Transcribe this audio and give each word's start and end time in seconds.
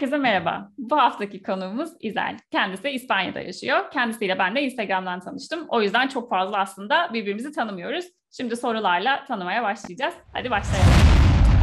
Herkese 0.00 0.18
merhaba. 0.18 0.72
Bu 0.78 0.96
haftaki 0.96 1.42
konuğumuz 1.42 1.90
İzel. 2.00 2.38
Kendisi 2.52 2.90
İspanya'da 2.90 3.40
yaşıyor. 3.40 3.90
Kendisiyle 3.90 4.38
ben 4.38 4.56
de 4.56 4.62
Instagram'dan 4.62 5.20
tanıştım. 5.20 5.66
O 5.68 5.82
yüzden 5.82 6.08
çok 6.08 6.30
fazla 6.30 6.58
aslında 6.58 7.10
birbirimizi 7.12 7.52
tanımıyoruz. 7.52 8.04
Şimdi 8.36 8.56
sorularla 8.56 9.24
tanımaya 9.24 9.62
başlayacağız. 9.62 10.14
Hadi 10.32 10.50
başlayalım. 10.50 10.90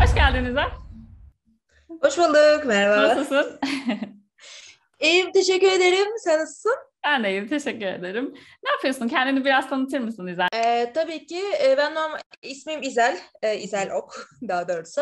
Hoş 0.02 0.16
geldin 0.16 0.46
İzel. 0.50 0.70
Hoş 2.02 2.18
bulduk. 2.18 2.66
Merhaba. 2.66 3.08
Nasılsın? 3.08 3.60
İyiyim. 5.00 5.32
Teşekkür 5.32 5.72
ederim. 5.72 6.08
Sen 6.18 6.40
nasılsın? 6.40 6.76
Ben 7.06 7.24
de 7.24 7.30
iyiyim. 7.30 7.48
Teşekkür 7.48 7.86
ederim. 7.86 8.34
Ne 8.64 8.72
yapıyorsun? 8.72 9.08
Kendini 9.08 9.46
biraz 9.46 9.70
tanıtır 9.70 10.00
mısın 10.00 10.28
İzel? 10.28 10.48
Ee, 10.54 10.92
tabii 10.96 11.26
ki. 11.26 11.42
Ee, 11.64 11.78
ben 11.78 11.96
normal, 11.96 12.20
ismim 12.42 12.82
İzel. 12.84 13.18
Ee, 13.42 13.58
İzel 13.58 13.90
Ok 13.92 14.28
daha 14.48 14.68
doğrusu. 14.68 15.02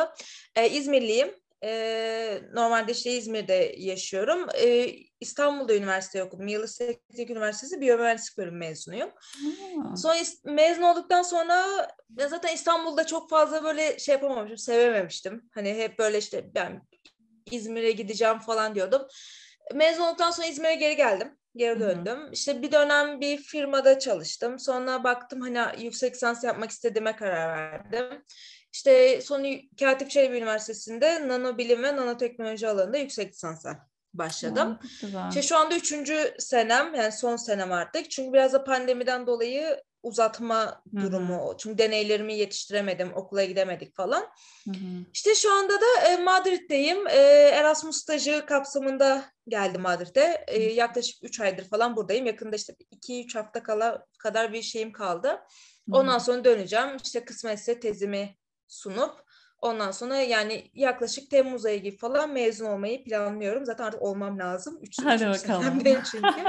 Ee, 0.55 0.69
İzmirliyim. 0.69 1.44
Ee, 1.65 2.41
normalde 2.53 2.91
işte 2.91 3.11
İzmir'de 3.11 3.75
yaşıyorum. 3.77 4.47
Ee, 4.63 4.95
İstanbul'da 5.19 5.75
üniversite 5.75 6.23
okudum. 6.23 6.47
Yıldız 6.47 6.77
Teknik 6.77 7.29
Üniversitesi 7.29 7.81
Biyomühendislik 7.81 8.37
bölümü 8.37 8.57
mezunuyum. 8.57 9.09
Hmm. 9.39 9.97
Sonra 9.97 10.15
mezun 10.43 10.81
olduktan 10.81 11.21
sonra 11.21 11.65
zaten 12.29 12.53
İstanbul'da 12.53 13.05
çok 13.05 13.29
fazla 13.29 13.63
böyle 13.63 13.99
şey 13.99 14.13
yapamamışım, 14.13 14.57
sevememiştim. 14.57 15.49
Hani 15.53 15.73
hep 15.73 15.99
böyle 15.99 16.17
işte 16.17 16.55
ben 16.55 16.81
İzmir'e 17.51 17.91
gideceğim 17.91 18.39
falan 18.39 18.75
diyordum. 18.75 19.01
Mezun 19.73 20.03
olduktan 20.03 20.31
sonra 20.31 20.47
İzmir'e 20.47 20.75
geri 20.75 20.95
geldim. 20.95 21.37
Geri 21.55 21.79
döndüm. 21.79 22.19
Hı-hı. 22.19 22.31
İşte 22.31 22.61
bir 22.61 22.71
dönem 22.71 23.21
bir 23.21 23.37
firmada 23.37 23.99
çalıştım. 23.99 24.59
Sonra 24.59 25.03
baktım 25.03 25.41
hani 25.41 25.83
yüksek 25.83 26.13
lisans 26.13 26.43
yapmak 26.43 26.71
istediğime 26.71 27.15
karar 27.15 27.47
verdim. 27.47 28.23
İşte 28.75 29.21
sonra 29.21 29.47
Katip 29.79 30.09
Çelebi 30.09 30.37
Üniversitesi'nde 30.37 31.27
nanobilim 31.27 31.83
ve 31.83 31.95
nanoteknoloji 31.95 32.67
alanında 32.67 32.97
yüksek 32.97 33.33
lisansa 33.33 33.87
başladım. 34.13 34.79
Aa, 35.15 35.29
işte 35.29 35.41
şu 35.41 35.57
anda 35.57 35.75
üçüncü 35.75 36.35
senem 36.39 36.95
yani 36.95 37.11
son 37.11 37.35
senem 37.35 37.71
artık. 37.71 38.11
Çünkü 38.11 38.33
biraz 38.33 38.53
da 38.53 38.63
pandemiden 38.63 39.27
dolayı 39.27 39.81
uzatma 40.03 40.65
Hı-hı. 40.65 41.01
durumu. 41.01 41.55
Çünkü 41.57 41.77
deneylerimi 41.77 42.33
yetiştiremedim, 42.33 43.13
okula 43.15 43.43
gidemedik 43.43 43.95
falan. 43.95 44.23
Hı-hı. 44.65 45.05
İşte 45.13 45.35
şu 45.35 45.53
anda 45.53 45.73
da 45.73 46.07
e, 46.09 46.17
Madrid'deyim. 46.17 47.07
E, 47.07 47.19
Erasmus 47.53 47.97
stajı 47.97 48.45
kapsamında 48.45 49.25
geldim 49.47 49.81
Madrid'e. 49.81 50.45
E, 50.47 50.63
yaklaşık 50.63 51.23
3 51.23 51.39
aydır 51.39 51.63
falan 51.69 51.95
buradayım. 51.95 52.25
Yakında 52.25 52.55
işte 52.55 52.75
2-3 52.91 53.37
hafta 53.37 53.63
kala 53.63 54.05
kadar 54.19 54.53
bir 54.53 54.61
şeyim 54.61 54.91
kaldı. 54.91 55.41
Ondan 55.91 56.11
Hı-hı. 56.11 56.23
sonra 56.23 56.45
döneceğim. 56.45 56.97
İşte 57.03 57.25
kısmetse 57.25 57.79
tezimi 57.79 58.35
sunup 58.67 59.25
Ondan 59.65 59.91
sonra 59.91 60.15
yani 60.15 60.71
yaklaşık 60.73 61.29
Temmuz 61.29 61.65
ayı 61.65 61.81
gibi 61.81 61.97
falan 61.97 62.29
mezun 62.29 62.65
olmayı 62.65 63.03
planlıyorum. 63.03 63.65
Zaten 63.65 63.83
artık 63.83 64.01
olmam 64.01 64.39
lazım. 64.39 64.79
Üç, 64.81 64.99
Hadi 65.03 65.25
bakalım. 65.25 65.83
çünkü. 65.83 66.27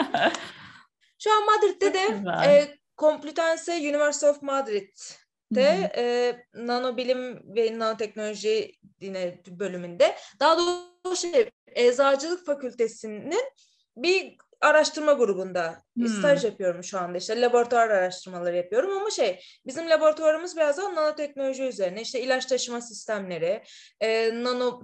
Şu 1.19 1.33
an 1.33 1.47
Madrid'de 1.47 1.95
de 1.95 2.33
e, 2.47 2.79
Complutense 2.99 3.73
University 3.73 4.27
of 4.27 4.43
Madrid'de 4.43 5.93
e, 5.97 6.37
nanobilim 6.55 7.43
ve 7.57 7.79
nanoteknoloji 7.79 8.73
yine 9.01 9.43
bölümünde 9.49 10.17
daha 10.41 10.59
doğrusu 10.59 11.33
şey, 11.33 11.51
Eczacılık 11.67 12.47
Fakültesi'nin 12.47 13.53
bir 13.97 14.37
araştırma 14.61 15.13
grubunda 15.13 15.83
hmm. 15.97 16.09
staj 16.09 16.45
yapıyorum 16.45 16.85
şu 16.85 16.99
anda 16.99 17.19
işte 17.19 17.41
laboratuvar 17.41 17.89
araştırmaları 17.89 18.57
yapıyorum 18.57 18.91
ama 18.91 19.11
şey 19.11 19.41
bizim 19.67 19.91
laboratuvarımız 19.91 20.57
biraz 20.57 20.79
daha 20.79 20.95
nanoteknoloji 20.95 21.63
üzerine 21.63 22.03
işte 22.03 22.21
ilaç 22.21 22.47
taşıma 22.47 22.81
sistemleri, 22.81 23.63
e, 24.01 24.31
nano 24.45 24.81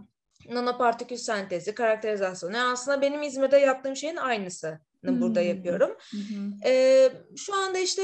nanopartikül 0.49 1.17
sentezi, 1.17 1.75
karakterizasyonu. 1.75 2.57
Yani 2.57 2.73
aslında 2.73 3.01
benim 3.01 3.23
İzmir'de 3.23 3.59
yaptığım 3.59 3.97
şeyin 3.97 4.17
aynısı 4.17 4.81
hmm. 5.05 5.21
burada 5.21 5.41
yapıyorum. 5.41 5.97
Hmm. 6.11 6.53
E, 6.65 7.09
şu 7.37 7.55
anda 7.55 7.79
işte 7.79 8.03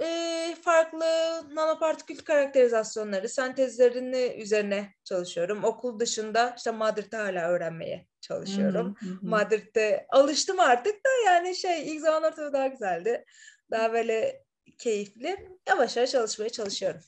e, 0.00 0.56
farklı 0.62 1.06
nanopartikül 1.54 2.18
karakterizasyonları, 2.18 3.28
sentezlerini 3.28 4.42
üzerine 4.42 4.94
çalışıyorum. 5.04 5.64
Okul 5.64 6.00
dışında 6.00 6.54
işte 6.56 6.70
Madrid'de 6.70 7.16
hala 7.16 7.48
öğrenmeye 7.48 8.06
çalışıyorum. 8.20 8.96
Hı 9.00 9.06
hı. 9.06 9.18
Madrid'de 9.22 10.06
alıştım 10.10 10.60
artık 10.60 10.94
da 10.94 11.08
yani 11.26 11.56
şey 11.56 11.92
ilk 11.92 12.00
zamanlar 12.00 12.36
tabii 12.36 12.52
daha 12.52 12.66
güzeldi. 12.66 13.24
Daha 13.70 13.92
böyle 13.92 14.42
keyifli. 14.78 15.36
Yavaş 15.68 15.96
yavaş 15.96 16.10
çalışmaya 16.10 16.50
çalışıyorum. 16.50 17.00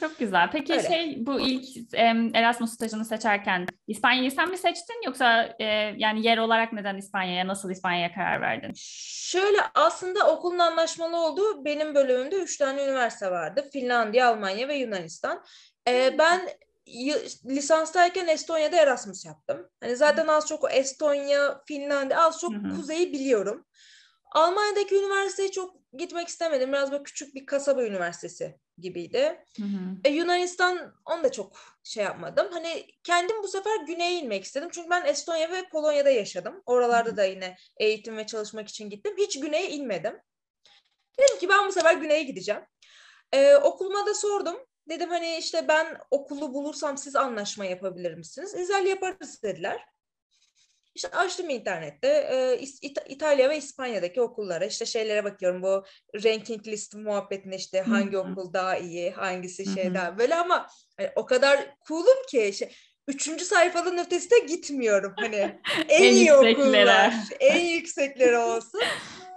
Çok 0.00 0.18
güzel. 0.18 0.50
Peki 0.52 0.72
Öyle. 0.72 0.88
şey 0.88 1.26
bu 1.26 1.40
ilk 1.40 1.94
e, 1.94 2.30
Erasmus 2.34 2.72
stajını 2.72 3.04
seçerken 3.04 3.66
İspanya'yı 3.86 4.30
sen 4.30 4.50
mi 4.50 4.58
seçtin 4.58 5.02
yoksa 5.06 5.56
e, 5.58 5.64
yani 5.96 6.26
yer 6.26 6.38
olarak 6.38 6.72
neden 6.72 6.96
İspanya'ya 6.96 7.46
nasıl 7.46 7.70
İspanya'ya 7.70 8.14
karar 8.14 8.40
verdin? 8.40 8.72
Şöyle 8.76 9.58
aslında 9.74 10.30
okulun 10.30 10.58
anlaşmalı 10.58 11.16
olduğu 11.16 11.64
benim 11.64 11.94
bölümümde 11.94 12.36
üç 12.36 12.56
tane 12.56 12.84
üniversite 12.84 13.30
vardı. 13.30 13.68
Finlandiya, 13.72 14.28
Almanya 14.28 14.68
ve 14.68 14.76
Yunanistan. 14.76 15.44
E, 15.88 16.18
ben 16.18 16.40
lisanstayken 17.46 18.26
Estonya'da 18.26 18.76
Erasmus 18.76 19.24
yaptım. 19.24 19.68
Hani 19.80 19.96
zaten 19.96 20.26
az 20.26 20.48
çok 20.48 20.74
Estonya, 20.74 21.62
Finlandiya 21.66 22.20
az 22.20 22.40
çok 22.40 22.54
Hı-hı. 22.54 22.76
kuzeyi 22.76 23.12
biliyorum. 23.12 23.66
Almanya'daki 24.32 24.94
üniversiteye 24.94 25.50
çok 25.50 25.76
gitmek 25.92 26.28
istemedim. 26.28 26.72
Biraz 26.72 26.92
böyle 26.92 27.02
küçük 27.02 27.34
bir 27.34 27.46
kasaba 27.46 27.82
üniversitesi 27.82 28.58
gibiydi. 28.78 29.44
Hı 29.56 29.62
hı. 29.62 29.96
E, 30.04 30.10
Yunanistan 30.10 30.94
onu 31.04 31.24
da 31.24 31.32
çok 31.32 31.56
şey 31.84 32.04
yapmadım. 32.04 32.48
Hani 32.52 32.86
kendim 33.04 33.42
bu 33.42 33.48
sefer 33.48 33.80
güneye 33.86 34.12
inmek 34.12 34.44
istedim. 34.44 34.68
Çünkü 34.72 34.90
ben 34.90 35.04
Estonya 35.06 35.52
ve 35.52 35.68
Polonya'da 35.68 36.10
yaşadım. 36.10 36.62
Oralarda 36.66 37.08
hı 37.08 37.12
hı. 37.12 37.16
da 37.16 37.24
yine 37.24 37.56
eğitim 37.76 38.16
ve 38.16 38.26
çalışmak 38.26 38.68
için 38.68 38.90
gittim. 38.90 39.14
Hiç 39.18 39.40
güneye 39.40 39.70
inmedim. 39.70 40.20
Dedim 41.18 41.38
ki 41.38 41.48
ben 41.48 41.68
bu 41.68 41.72
sefer 41.72 41.94
güneye 41.94 42.22
gideceğim. 42.22 42.62
E, 43.32 43.56
okuluma 43.56 44.06
da 44.06 44.14
sordum. 44.14 44.56
Dedim 44.88 45.10
hani 45.10 45.36
işte 45.36 45.68
ben 45.68 45.98
okulu 46.10 46.54
bulursam 46.54 46.98
siz 46.98 47.16
anlaşma 47.16 47.64
yapabilir 47.64 48.14
misiniz? 48.14 48.54
İzel 48.54 48.86
yaparız 48.86 49.42
dediler. 49.42 49.84
İşte 50.96 51.08
açtım 51.08 51.50
internette 51.50 52.08
e, 52.08 52.58
İt- 52.62 53.08
İtalya 53.08 53.50
ve 53.50 53.56
İspanya'daki 53.56 54.20
okullara 54.20 54.64
işte 54.64 54.86
şeylere 54.86 55.24
bakıyorum 55.24 55.62
bu 55.62 55.84
ranking 56.24 56.66
list 56.66 56.94
muhabbetine 56.94 57.56
işte 57.56 57.80
hangi 57.80 58.16
Hı-hı. 58.16 58.32
okul 58.32 58.52
daha 58.52 58.76
iyi 58.76 59.10
hangisi 59.10 59.66
Hı-hı. 59.66 59.74
şey 59.74 59.94
daha 59.94 60.18
böyle 60.18 60.34
ama 60.34 60.66
hani, 60.96 61.10
o 61.16 61.26
kadar 61.26 61.74
cool'um 61.88 62.26
ki 62.30 62.52
şey, 62.52 62.72
üçüncü 63.08 63.44
sayfanın 63.44 63.98
ötesine 63.98 64.38
gitmiyorum 64.38 65.14
hani 65.16 65.36
en, 65.88 66.02
en 66.04 66.12
iyi 66.12 66.32
okullar 66.34 67.14
en 67.40 67.64
yüksekleri 67.64 68.38
olsun. 68.38 68.80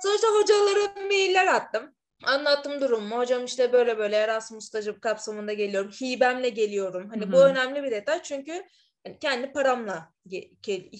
Sonuçta 0.03 0.28
hocalara 0.28 1.08
mailler 1.08 1.47
attım. 1.47 1.96
Anlattım 2.24 2.81
durumu. 2.81 3.18
Hocam 3.18 3.46
işte 3.46 3.74
böyle 3.74 3.97
böyle 3.97 4.16
Erasmus 4.16 4.66
stajı 4.68 5.00
kapsamında 5.00 5.53
geliyorum. 5.53 5.91
Hibemle 5.91 6.50
geliyorum. 6.50 7.09
Hani 7.09 7.24
Hı-hı. 7.24 7.31
bu 7.31 7.44
önemli 7.44 7.84
bir 7.84 7.91
detay 7.91 8.24
çünkü 8.24 8.52
yani 8.52 8.66
kendi 9.18 9.52
paramla 9.52 10.14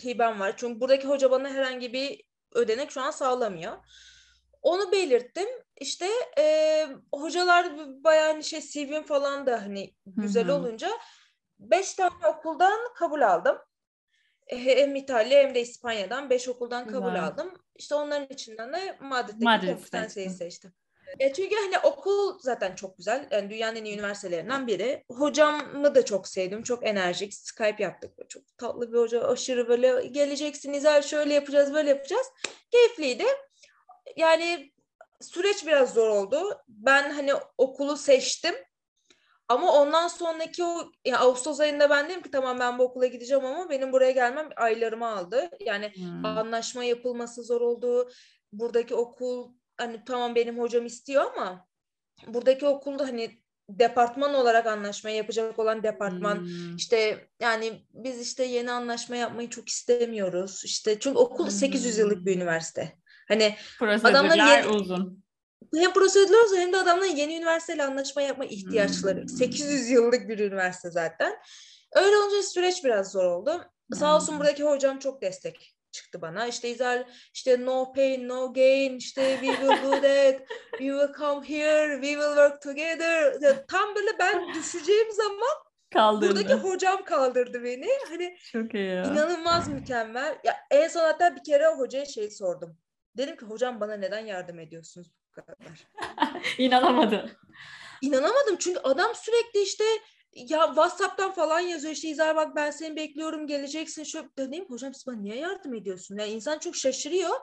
hibem 0.04 0.40
var. 0.40 0.54
Çünkü 0.58 0.80
buradaki 0.80 1.08
hoca 1.08 1.32
bana 1.32 1.50
herhangi 1.50 1.94
bir 1.94 2.22
ödenek 2.54 2.92
şu 2.92 3.02
an 3.02 3.12
sağlamıyor. 3.12 3.78
Onu 4.62 4.92
belirttim. 4.92 5.48
İşte 5.80 6.08
e, 6.38 6.88
hocalar 7.14 7.78
bayağı 8.04 8.32
hani 8.32 8.44
şey 8.44 8.62
CV'm 8.62 9.04
falan 9.04 9.48
da 9.48 9.62
hani 9.62 9.96
güzel 10.06 10.48
Hı-hı. 10.48 10.56
olunca 10.56 10.90
beş 11.60 11.94
tane 11.94 12.28
okuldan 12.28 12.94
kabul 12.96 13.22
aldım. 13.22 13.58
Hem 14.48 14.96
İtalya 14.96 15.44
hem 15.44 15.56
de 15.56 15.62
İspanya'dan 15.62 16.30
beş 16.30 16.48
okuldan 16.48 16.88
kabul 16.88 17.08
Güzel. 17.08 17.24
aldım. 17.24 17.54
İşte 17.76 17.96
onların 17.96 18.28
içinden 18.30 18.74
de 18.74 18.98
Madrid'deki 19.02 19.44
Madrid 19.44 19.68
kompetansiyeyi 19.68 20.32
seçtim. 20.32 20.74
E 21.20 21.34
çünkü 21.34 21.56
hani 21.56 21.80
okul 21.80 22.40
zaten 22.40 22.76
çok 22.76 22.98
güzel. 22.98 23.28
Yani 23.32 23.50
dünyanın 23.50 23.76
en 23.76 23.86
iyi 23.86 23.94
üniversitelerinden 23.96 24.68
biri. 24.68 25.06
Hocamı 25.12 25.96
da 25.96 26.06
çok 26.06 26.28
sevdim. 26.28 26.64
Çok 26.64 26.88
enerjik. 26.88 27.34
Skype 27.34 27.84
yaptık. 27.84 28.30
Çok 28.30 28.58
tatlı 28.58 28.94
bir 28.94 28.98
hoca. 28.98 29.28
Aşırı 29.28 29.68
böyle 29.68 30.08
geleceksiniz 30.08 30.86
her 30.86 31.02
şöyle 31.02 31.34
yapacağız 31.34 31.74
böyle 31.74 31.90
yapacağız. 31.90 32.28
Keyifliydi. 32.72 33.26
Yani 34.18 34.72
süreç 35.22 35.68
biraz 35.68 35.94
zor 35.94 36.10
oldu. 36.10 36.64
Ben 36.68 37.12
hani 37.12 37.34
okulu 37.58 37.98
seçtim. 37.98 38.56
Ama 39.48 39.74
ondan 39.74 40.08
sonraki 40.08 40.64
o 40.64 40.92
yani 41.06 41.18
Ağustos 41.18 41.60
ayında 41.60 41.90
ben 41.90 42.10
dedim 42.10 42.22
ki 42.22 42.32
tamam 42.32 42.60
ben 42.60 42.80
bu 42.80 42.84
okula 42.84 43.06
gideceğim 43.06 43.46
ama 43.46 43.70
benim 43.70 43.92
buraya 43.92 44.12
gelmem 44.12 44.50
aylarımı 44.56 45.08
aldı. 45.08 45.50
Yani 45.60 45.92
hmm. 45.96 46.26
anlaşma 46.26 46.84
yapılması 46.84 47.44
zor 47.44 47.62
oldu. 47.62 48.10
Buradaki 48.54 48.96
okul 48.96 49.54
hani 49.80 50.04
tamam 50.06 50.36
benim 50.36 50.60
hocam 50.60 50.86
istiyor 50.86 51.24
ama 51.34 51.68
buradaki 52.28 52.66
okulda 52.66 53.04
hani 53.04 53.40
departman 53.70 54.34
olarak 54.34 54.68
anlaşma 54.68 55.10
yapacak 55.10 55.60
olan 55.60 55.84
departman 55.84 56.40
hmm. 56.40 56.76
işte 56.76 57.28
yani 57.40 57.86
biz 57.94 58.22
işte 58.22 58.44
yeni 58.44 58.72
anlaşma 58.72 59.16
yapmayı 59.16 59.50
çok 59.50 59.70
istemiyoruz. 59.70 60.62
İşte 60.66 61.00
çünkü 61.00 61.18
okul 61.18 61.44
hmm. 61.44 61.52
800 61.52 61.98
yıllık 61.98 62.26
bir 62.26 62.36
üniversite. 62.36 62.96
Hani 63.28 63.56
adamlar 63.80 64.38
yeni, 64.38 64.68
uzun. 64.68 65.24
Hem 65.76 65.94
prosedürler 65.94 66.46
uzun 66.46 66.58
hem 66.58 66.74
de 66.74 66.78
adamların 66.78 67.16
yeni 67.16 67.36
üniversiteyle 67.36 67.84
anlaşma 67.84 68.22
yapma 68.22 68.46
ihtiyaçları. 68.46 69.22
Hmm. 69.22 69.30
800 69.30 69.90
yıllık 69.90 70.30
bir 70.30 70.40
üniversite 70.40 70.92
zaten. 70.92 71.34
Öyle 71.92 72.18
olunca 72.18 72.44
süreç 72.44 72.84
biraz 72.84 73.12
zor 73.12 73.26
oldu. 73.26 73.66
Sağ 73.94 74.16
olsun 74.16 74.40
buradaki 74.40 74.64
hocam 74.64 75.00
çok 75.00 75.22
destek 75.22 75.79
çıktı 75.92 76.22
bana. 76.22 76.48
İşte 76.48 76.70
İzel 76.70 77.08
işte 77.34 77.66
no 77.66 77.94
pain 77.94 78.28
no 78.30 78.54
gain 78.54 78.98
işte 78.98 79.38
we 79.42 79.48
will 79.56 79.84
do 79.84 79.92
that 79.92 80.48
we 80.72 80.78
will 80.86 81.14
come 81.18 81.50
here 81.50 81.94
we 81.94 82.08
will 82.08 82.36
work 82.36 82.62
together. 82.62 83.34
Tam 83.68 83.96
böyle 83.96 84.20
ben 84.20 84.54
düşeceğim 84.54 85.12
zaman 85.12 85.50
Kaldırdı. 85.94 86.30
buradaki 86.36 86.54
hocam 86.54 87.04
kaldırdı 87.06 87.64
beni. 87.64 87.90
Hani 88.10 88.38
Çok 88.52 88.74
iyi 88.74 88.88
ya. 88.88 89.04
inanılmaz 89.04 89.68
mükemmel. 89.68 90.38
Ya 90.44 90.56
en 90.72 90.88
son 90.88 91.02
hatta 91.02 91.36
bir 91.36 91.44
kere 91.44 91.68
hocaya 91.68 92.06
şey 92.06 92.32
sordum. 92.32 92.78
Dedim 93.18 93.38
ki 93.38 93.46
hocam 93.46 93.80
bana 93.80 93.94
neden 93.94 94.26
yardım 94.26 94.60
ediyorsunuz 94.60 95.08
bu 95.28 95.32
kadar? 95.42 95.58
İnanamadı. 96.58 97.38
İnanamadım 98.02 98.56
çünkü 98.60 98.80
adam 98.80 99.16
sürekli 99.16 99.62
işte 99.62 99.84
ya 100.34 100.66
WhatsApp'tan 100.68 101.32
falan 101.32 101.60
yazıyor 101.60 101.94
işte 101.94 102.08
İzar 102.08 102.36
bak 102.36 102.56
ben 102.56 102.72
seni 102.72 102.96
bekliyorum 102.96 103.48
geleceksin 103.48 104.04
şu 104.04 104.32
dedim 104.38 104.66
hocam 104.68 104.94
siz 104.94 105.08
bana 105.08 105.16
niye 105.16 105.36
yardım 105.36 105.74
ediyorsun? 105.74 106.18
Yani 106.18 106.32
insan 106.32 106.60
çok 106.60 106.76
şaşırıyor. 106.76 107.36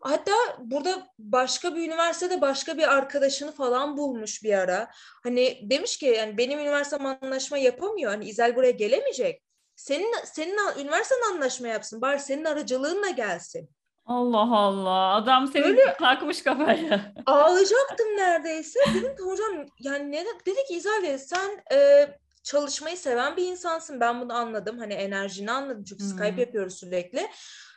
Hatta 0.00 0.32
burada 0.58 1.06
başka 1.18 1.76
bir 1.76 1.80
üniversitede 1.80 2.40
başka 2.40 2.78
bir 2.78 2.94
arkadaşını 2.94 3.52
falan 3.52 3.96
bulmuş 3.96 4.42
bir 4.42 4.52
ara. 4.52 4.90
Hani 5.22 5.60
demiş 5.70 5.96
ki 5.96 6.06
yani 6.06 6.38
benim 6.38 6.58
üniversitem 6.58 7.06
anlaşma 7.06 7.58
yapamıyor. 7.58 8.10
Hani 8.10 8.28
İzel 8.28 8.56
buraya 8.56 8.70
gelemeyecek. 8.70 9.42
Senin 9.76 10.14
senin 10.24 10.58
üniversiten 10.78 11.32
anlaşma 11.34 11.68
yapsın. 11.68 12.00
Bari 12.00 12.20
senin 12.20 12.44
aracılığınla 12.44 13.10
gelsin. 13.10 13.70
Allah 14.06 14.56
Allah. 14.56 15.14
Adam 15.14 15.46
seni 15.46 15.64
Öyle- 15.64 15.96
takmış 15.98 16.42
kafaya. 16.42 17.14
Ağlayacaktım 17.26 18.06
neredeyse. 18.16 18.80
Dedim 18.94 19.16
ki 19.16 19.22
hocam 19.22 19.66
yani 19.78 20.12
ne 20.12 20.24
dedi 20.46 20.64
ki 20.68 20.74
İzale 20.74 21.18
sen 21.18 21.62
e, 21.72 22.08
çalışmayı 22.42 22.96
seven 22.96 23.36
bir 23.36 23.46
insansın. 23.46 24.00
Ben 24.00 24.20
bunu 24.20 24.34
anladım. 24.34 24.78
Hani 24.78 24.94
enerjini 24.94 25.50
anladım. 25.52 25.84
Çünkü 25.84 26.02
Hmm. 26.04 26.10
Skype 26.10 26.40
yapıyoruz 26.40 26.74
sürekli. 26.74 27.28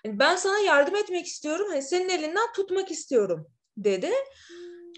Hani 0.05 0.19
ben 0.19 0.35
sana 0.35 0.59
yardım 0.59 0.95
etmek 0.95 1.25
istiyorum. 1.25 1.67
Hani 1.69 1.81
senin 1.81 2.09
elinden 2.09 2.51
tutmak 2.55 2.91
istiyorum 2.91 3.47
dedi. 3.77 4.11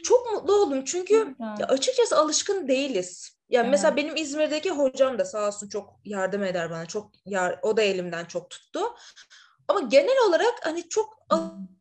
Çok 0.04 0.34
mutlu 0.34 0.54
oldum 0.54 0.84
çünkü 0.86 1.36
ya 1.60 1.68
açıkçası 1.68 2.18
alışkın 2.18 2.68
değiliz. 2.68 3.40
Yani 3.50 3.64
Evet. 3.64 3.72
mesela 3.72 3.96
benim 3.96 4.16
İzmir'deki 4.16 4.72
hocam 4.72 5.20
da 5.20 5.26
sağ 5.26 5.48
olsun 5.48 5.70
çok 5.70 6.00
yardım 6.06 6.44
eder 6.44 6.70
bana. 6.72 6.86
Çok 6.86 7.12
yar, 7.26 7.60
o 7.62 7.78
da 7.78 7.81
elimden 7.81 8.26
çok 8.26 8.50
tuttu. 8.50 8.80
Ama 9.69 9.80
genel 9.80 10.27
olarak 10.27 10.54
hani 10.63 10.89
çok 10.89 11.19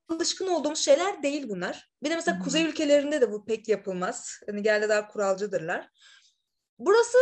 alışkın 0.08 0.46
olduğumuz 0.46 0.78
şeyler 0.78 1.22
değil 1.22 1.48
bunlar. 1.48 1.88
Bir 2.02 2.10
de 2.10 2.14
mesela 2.14 2.38
kuzey 2.38 2.64
ülkelerinde 2.64 3.20
de 3.20 3.32
bu 3.32 3.44
pek 3.44 3.68
yapılmaz. 3.68 4.40
Hani 4.46 4.62
genelde 4.62 4.88
daha 4.88 5.08
kuralcıdırlar. 5.08 5.88
Burası 6.78 7.18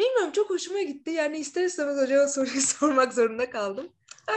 bilmiyorum 0.00 0.32
çok 0.32 0.50
hoşuma 0.50 0.82
gitti. 0.82 1.10
Yani 1.10 1.38
ister 1.38 1.64
istemez 1.64 2.02
hocama 2.02 2.26
soruyu 2.28 2.60
sormak 2.60 3.14
zorunda 3.14 3.50
kaldım. 3.50 3.88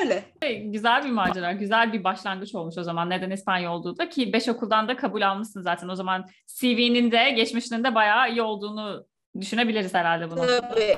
Öyle. 0.01 0.23
Şey, 0.43 0.63
Güzel 0.63 1.05
bir 1.05 1.09
macera, 1.09 1.51
güzel 1.51 1.93
bir 1.93 2.03
başlangıç 2.03 2.55
olmuş 2.55 2.77
o 2.77 2.83
zaman. 2.83 3.09
Neden 3.09 3.31
İspanya 3.31 3.73
olduğu 3.73 3.97
da 3.97 4.09
ki 4.09 4.33
5 4.33 4.49
okuldan 4.49 4.87
da 4.87 4.97
kabul 4.97 5.21
almışsın 5.21 5.61
zaten. 5.61 5.89
O 5.89 5.95
zaman 5.95 6.25
CV'nin 6.47 7.11
de 7.11 7.29
geçmişinin 7.29 7.83
de 7.83 7.95
bayağı 7.95 8.31
iyi 8.31 8.41
olduğunu 8.41 9.07
düşünebiliriz 9.39 9.93
herhalde 9.93 10.31
bunu. 10.31 10.47
Tabii. 10.47 10.97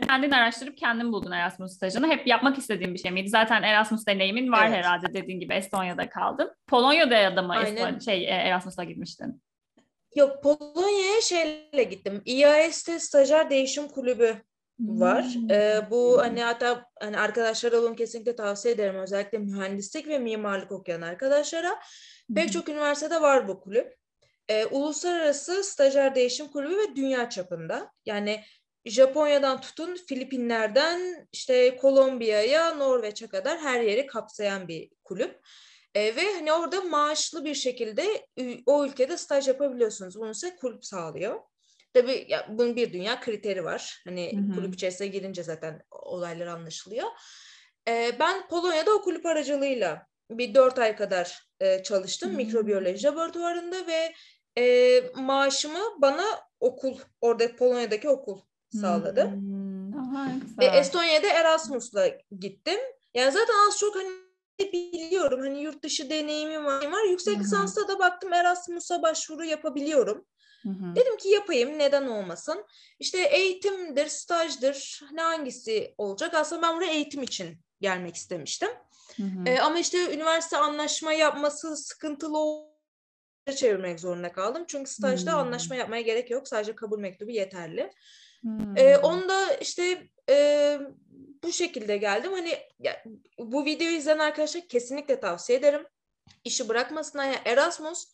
Kendin 0.06 0.30
araştırıp 0.30 0.76
kendin 0.78 1.12
buldun 1.12 1.32
Erasmus 1.32 1.72
stajını. 1.72 2.08
Hep 2.08 2.26
yapmak 2.26 2.58
istediğin 2.58 2.94
bir 2.94 2.98
şey 2.98 3.10
miydi? 3.10 3.28
Zaten 3.28 3.62
Erasmus 3.62 4.06
deneyimin 4.06 4.52
var 4.52 4.66
Evet. 4.66 4.76
herhalde 4.76 5.14
dediğin 5.14 5.40
gibi 5.40 5.54
Estonya'da 5.54 6.08
kaldın. 6.08 6.52
Polonya'da 6.66 7.14
ya 7.14 7.36
da 7.36 7.42
mı. 7.42 7.54
Estonya- 7.54 8.04
şey 8.04 8.24
e, 8.24 8.30
Erasmus'a 8.30 8.84
gitmiştin? 8.84 9.42
Yok 10.16 10.42
Polonya'ya 10.42 11.20
şeyle 11.20 11.84
gittim. 11.84 12.22
IAS'te 12.24 12.98
stajyer 12.98 13.50
değişim 13.50 13.88
kulübü 13.88 14.36
var. 14.78 15.24
Hmm. 15.24 15.50
Ee, 15.50 15.86
bu 15.90 16.20
hani 16.20 16.42
hatta 16.42 16.84
hani 17.00 17.18
arkadaşlara 17.18 17.82
bunu 17.82 17.96
kesinlikle 17.96 18.36
tavsiye 18.36 18.74
ederim. 18.74 18.94
Özellikle 18.94 19.38
mühendislik 19.38 20.08
ve 20.08 20.18
mimarlık 20.18 20.72
okuyan 20.72 21.00
arkadaşlara. 21.00 21.78
Pek 22.34 22.52
çok 22.52 22.68
üniversitede 22.68 23.20
var 23.22 23.48
bu 23.48 23.60
kulüp. 23.60 23.94
Ee, 24.48 24.66
uluslararası 24.66 25.64
stajyer 25.64 26.14
değişim 26.14 26.48
kulübü 26.48 26.76
ve 26.76 26.96
dünya 26.96 27.30
çapında. 27.30 27.92
Yani 28.06 28.44
Japonya'dan 28.84 29.60
tutun 29.60 29.96
Filipinler'den 30.08 31.28
işte 31.32 31.76
Kolombiya'ya, 31.76 32.74
Norveç'e 32.74 33.26
kadar 33.26 33.58
her 33.58 33.80
yeri 33.80 34.06
kapsayan 34.06 34.68
bir 34.68 34.90
kulüp. 35.04 35.40
Ee, 35.94 36.16
ve 36.16 36.34
hani 36.34 36.52
orada 36.52 36.80
maaşlı 36.80 37.44
bir 37.44 37.54
şekilde 37.54 38.26
o 38.66 38.86
ülkede 38.86 39.16
staj 39.16 39.48
yapabiliyorsunuz. 39.48 40.20
Bunu 40.20 40.34
size 40.34 40.56
kulüp 40.56 40.84
sağlıyor. 40.84 41.40
Tabii 41.94 42.26
ya, 42.28 42.46
bunun 42.50 42.76
bir 42.76 42.92
dünya 42.92 43.20
kriteri 43.20 43.64
var. 43.64 44.02
Hani 44.04 44.32
Hı 44.32 44.52
hı. 44.52 44.54
kulüp 44.54 44.74
içerisine 44.74 45.06
girince 45.06 45.42
zaten 45.42 45.82
olaylar 45.90 46.46
anlaşılıyor. 46.46 47.06
Ee, 47.88 48.16
ben 48.20 48.48
Polonya'da 48.48 48.94
o 48.94 49.02
kulüp 49.02 49.26
aracılığıyla 49.26 50.06
bir 50.30 50.54
dört 50.54 50.78
ay 50.78 50.96
kadar 50.96 51.42
e, 51.60 51.82
çalıştım 51.82 52.30
Hmm. 52.30 52.36
mikrobiyoloji 52.36 53.06
laboratuvarında 53.06 53.86
ve 53.86 54.12
e, 54.58 55.00
maaşımı 55.14 55.80
bana 55.98 56.24
okul, 56.60 56.98
orada 57.20 57.56
Polonya'daki 57.56 58.08
okul 58.08 58.40
sağladı. 58.80 59.30
Hmm, 59.30 59.98
Aha, 59.98 60.28
güzel. 60.40 60.78
Estonya'da 60.78 61.26
Erasmus'la 61.26 62.08
gittim. 62.40 62.80
Yani 63.14 63.32
zaten 63.32 63.54
az 63.68 63.78
çok 63.78 63.96
hani 63.96 64.08
biliyorum. 64.72 65.40
Hani 65.40 65.62
yurt 65.62 65.82
dışı 65.82 66.10
deneyimim 66.10 66.64
var. 66.64 66.92
var. 66.92 67.04
Yüksek 67.10 67.34
Hı 67.34 67.38
hı. 67.38 67.42
lisansta 67.42 67.88
da 67.88 67.98
baktım 67.98 68.32
Erasmus'a 68.32 69.02
başvuru 69.02 69.44
yapabiliyorum. 69.44 70.26
Hı 70.62 70.68
hı. 70.68 70.96
Dedim 70.96 71.16
ki 71.16 71.28
yapayım 71.28 71.78
neden 71.78 72.06
olmasın. 72.06 72.64
İşte 72.98 73.22
eğitimdir, 73.22 74.06
stajdır 74.06 75.00
ne 75.12 75.22
hangisi 75.22 75.94
olacak? 75.98 76.34
Aslında 76.34 76.62
ben 76.62 76.76
buraya 76.76 76.92
eğitim 76.92 77.22
için 77.22 77.58
gelmek 77.80 78.16
istemiştim. 78.16 78.68
Hı 79.16 79.22
hı. 79.22 79.48
Ee, 79.48 79.60
ama 79.60 79.78
işte 79.78 80.14
üniversite 80.14 80.56
anlaşma 80.56 81.12
yapması 81.12 81.76
sıkıntılı 81.76 82.38
olunca 82.38 82.75
çevirmek 83.56 84.00
zorunda 84.00 84.32
kaldım. 84.32 84.64
Çünkü 84.68 84.90
stajda 84.90 85.32
Hmm. 85.32 85.38
anlaşma 85.38 85.76
yapmaya 85.76 86.02
gerek 86.02 86.30
yok. 86.30 86.48
Sadece 86.48 86.74
kabul 86.74 86.98
mektubu 86.98 87.30
yeterli. 87.30 87.90
Hmm. 88.40 88.76
Ee, 88.76 88.96
onu 88.96 89.28
da 89.28 89.54
işte 89.54 90.08
e, 90.30 90.78
bu 91.42 91.52
şekilde 91.52 91.96
geldim. 91.96 92.32
Hani 92.32 92.58
ya, 92.78 93.04
bu 93.38 93.64
videoyu 93.64 93.96
izleyen 93.96 94.18
arkadaşlar 94.18 94.68
kesinlikle 94.68 95.20
tavsiye 95.20 95.58
ederim. 95.58 95.86
İşi 96.44 96.68
bırakmasınlar. 96.68 97.24
Yani 97.24 97.38
Erasmus 97.44 98.04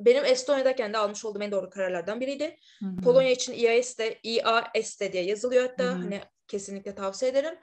benim 0.00 0.24
Estonya'dayken 0.24 0.92
de 0.92 0.98
almış 0.98 1.24
olduğum 1.24 1.42
en 1.42 1.52
doğru 1.52 1.70
kararlardan 1.70 2.20
biriydi. 2.20 2.56
Hı 2.80 2.86
hı. 2.86 2.96
Polonya 2.96 3.30
için 3.30 3.52
IAS'te, 3.52 4.18
IAS'te 4.22 5.12
diye 5.12 5.24
yazılıyor 5.24 5.62
hatta. 5.68 5.84
Hı 5.84 5.88
hı. 5.88 5.92
Hani 5.92 6.20
kesinlikle 6.48 6.94
tavsiye 6.94 7.30
ederim. 7.30 7.58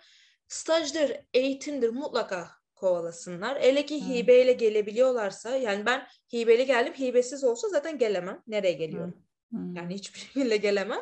Stajdır, 0.48 1.18
eğitimdir 1.34 1.90
mutlaka 1.90 2.61
kovalasınlar. 2.82 3.62
Hele 3.62 3.86
ki 3.86 4.02
Hı. 4.02 4.10
hibeyle 4.10 4.54
gelebiliyorlarsa 4.54 5.56
yani 5.56 5.86
ben 5.86 6.08
hibeli 6.34 6.66
geldim. 6.66 6.94
Hibesiz 6.94 7.44
olsa 7.44 7.70
zaten 7.70 7.98
gelemem. 7.98 8.42
Nereye 8.48 8.74
geliyorum? 8.74 9.14
Hı. 9.54 9.58
Yani 9.76 9.94
hiçbir 9.94 10.20
şekilde 10.20 10.58
gelemem. 10.58 11.00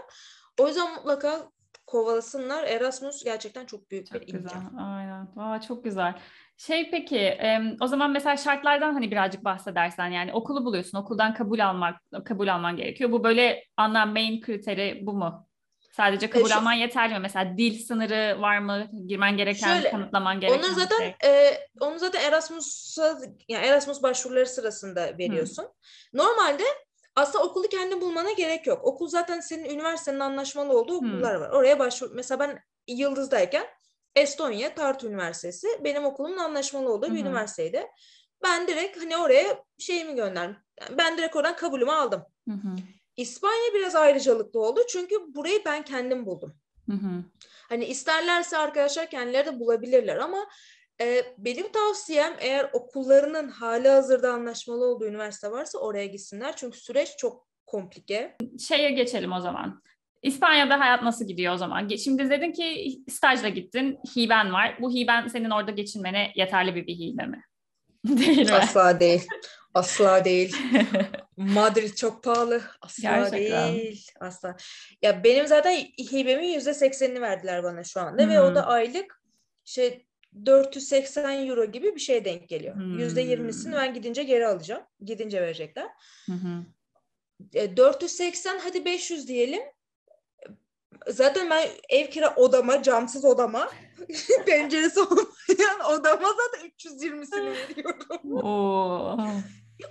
O 0.59 0.67
yüzden 0.67 0.95
mutlaka 0.95 1.50
kovalasınlar. 1.88 2.63
Erasmus 2.63 3.24
gerçekten 3.24 3.65
çok 3.65 3.91
büyük 3.91 4.12
Çok 4.12 4.21
bir 4.21 4.27
güzel. 4.27 4.39
imkan. 4.39 4.75
Aynen. 4.77 5.27
Aa, 5.38 5.62
çok 5.62 5.83
güzel. 5.83 6.13
Şey 6.57 6.91
peki, 6.91 7.17
em, 7.17 7.77
o 7.81 7.88
zaman 7.88 8.12
mesela 8.12 8.38
şartlardan 8.38 8.93
hani 8.93 9.12
birazcık 9.12 9.43
bahsedersen 9.43 10.07
yani 10.07 10.33
okulu 10.33 10.65
buluyorsun, 10.65 10.98
okuldan 10.98 11.33
kabul 11.33 11.59
almak, 11.59 12.01
kabul 12.25 12.48
alman 12.48 12.75
gerekiyor. 12.75 13.12
Bu 13.12 13.24
böyle 13.24 13.63
ana 13.77 14.05
main 14.05 14.41
kriteri 14.41 15.00
bu 15.05 15.13
mu? 15.13 15.48
Sadece 15.99 16.29
kabul 16.29 16.49
şu- 16.49 16.55
alman 16.55 16.73
yeterli 16.73 17.13
mi? 17.13 17.19
Mesela 17.19 17.57
dil 17.57 17.85
sınırı 17.85 18.41
var 18.41 18.57
mı? 18.57 18.87
Girmen 19.07 19.37
gereken, 19.37 19.73
Şöyle, 19.75 19.91
kanıtlaman 19.91 20.39
gereken 20.39 20.61
bir 20.61 20.75
zaten 20.75 20.97
şey. 20.97 21.15
e, 21.23 21.67
onu 21.79 21.99
zaten 21.99 22.21
Erasmus'a 22.21 23.19
yani 23.47 23.65
Erasmus 23.65 24.03
başvuruları 24.03 24.45
sırasında 24.45 25.17
veriyorsun. 25.17 25.65
Normalde 26.13 26.63
aslında 27.15 27.43
okulu 27.45 27.67
kendi 27.67 28.01
bulmana 28.01 28.31
gerek 28.31 28.67
yok. 28.67 28.85
Okul 28.85 29.07
zaten 29.07 29.39
senin 29.39 29.65
üniversitenin 29.69 30.19
anlaşmalı 30.19 30.79
olduğu 30.79 30.95
okullar 30.97 31.35
var. 31.35 31.49
Oraya 31.49 31.79
başvur. 31.79 32.11
Mesela 32.13 32.39
ben 32.39 32.59
Yıldız'dayken 32.87 33.65
Estonya 34.15 34.75
Tartu 34.75 35.07
Üniversitesi 35.07 35.67
benim 35.83 36.05
okulumun 36.05 36.37
anlaşmalı 36.37 36.93
olduğu 36.93 37.05
bir 37.05 37.11
Hı 37.11 37.23
hı. 37.23 37.27
üniversiteydi. 37.27 37.87
Ben 38.43 38.67
direkt 38.67 39.01
hani 39.01 39.17
oraya 39.17 39.63
şeyimi 39.79 40.15
gönderdim. 40.15 40.57
Ben 40.97 41.17
direkt 41.17 41.35
oradan 41.35 41.55
kabulümü 41.55 41.91
aldım. 41.91 42.25
Hı 42.49 42.53
hı. 42.53 42.75
İspanya 43.19 43.73
biraz 43.73 43.95
ayrıcalıklı 43.95 44.61
oldu 44.61 44.79
çünkü 44.89 45.15
burayı 45.35 45.61
ben 45.65 45.83
kendim 45.83 46.25
buldum. 46.25 46.55
Hı 46.85 46.95
hı. 46.95 47.23
Hani 47.69 47.85
isterlerse 47.85 48.57
arkadaşlar 48.57 49.09
kendileri 49.09 49.45
de 49.45 49.59
bulabilirler 49.59 50.17
ama 50.17 50.47
e, 51.01 51.23
benim 51.38 51.71
tavsiyem 51.71 52.33
eğer 52.39 52.69
okullarının 52.73 53.49
hali 53.49 53.88
hazırda 53.88 54.33
anlaşmalı 54.33 54.85
olduğu 54.85 55.05
üniversite 55.05 55.51
varsa 55.51 55.79
oraya 55.79 56.05
gitsinler. 56.05 56.55
Çünkü 56.55 56.79
süreç 56.79 57.09
çok 57.17 57.47
komplike. 57.65 58.38
Şeye 58.67 58.91
geçelim 58.91 59.31
o 59.31 59.39
zaman. 59.39 59.81
İspanya'da 60.21 60.79
hayat 60.79 61.03
nasıl 61.03 61.27
gidiyor 61.27 61.53
o 61.53 61.57
zaman? 61.57 61.88
Şimdi 61.88 62.29
dedin 62.29 62.51
ki 62.51 62.97
stajla 63.09 63.49
gittin, 63.49 63.99
hiben 64.15 64.53
var. 64.53 64.77
Bu 64.81 64.91
hiben 64.91 65.27
senin 65.27 65.49
orada 65.49 65.71
geçinmene 65.71 66.31
yeterli 66.35 66.75
bir, 66.75 66.88
bir 66.88 66.95
hibe 66.95 67.25
mi? 67.25 67.43
Değil 68.07 68.49
mi? 68.49 68.53
Asla 68.53 68.99
değil. 68.99 69.27
Asla 69.73 70.25
değil. 70.25 70.55
Madrid 71.38 71.93
çok 71.95 72.23
pahalı. 72.23 72.61
Asla 72.81 73.01
Gerçekten. 73.01 73.73
değil. 73.73 74.07
Asla. 74.19 74.57
Ya 75.01 75.23
benim 75.23 75.47
zaten 75.47 75.75
hibemin 76.11 76.47
yüzde 76.53 76.73
seksenini 76.73 77.21
verdiler 77.21 77.63
bana 77.63 77.83
şu 77.83 77.99
anda 77.99 78.29
ve 78.29 78.41
o 78.41 78.47
Hmm. 78.47 78.55
da 78.55 78.65
aylık 78.67 79.23
şey 79.65 80.05
480 80.45 81.47
euro 81.47 81.65
gibi 81.65 81.95
bir 81.95 81.99
şey 81.99 82.25
denk 82.25 82.49
geliyor. 82.49 82.75
Hmm. 82.75 82.99
Yüzde 82.99 83.21
yirmisini 83.21 83.75
ben 83.75 83.93
gidince 83.93 84.23
geri 84.23 84.47
alacağım. 84.47 84.83
Gidince 85.05 85.41
verecekler. 85.41 85.88
Hı. 86.25 86.33
E, 87.53 87.77
480 87.77 88.59
hadi 88.59 88.85
500 88.85 89.27
diyelim. 89.27 89.61
Zaten 91.07 91.49
ben 91.49 91.67
ev 91.89 92.07
kira 92.07 92.35
odama, 92.35 92.83
camsız 92.83 93.25
odama, 93.25 93.69
penceresi 94.45 94.99
olmayan 94.99 95.79
odama 95.91 96.29
zaten 96.29 96.69
320'sini 96.69 97.45
veriyorum. 97.45 98.31
Oo. 98.45 99.17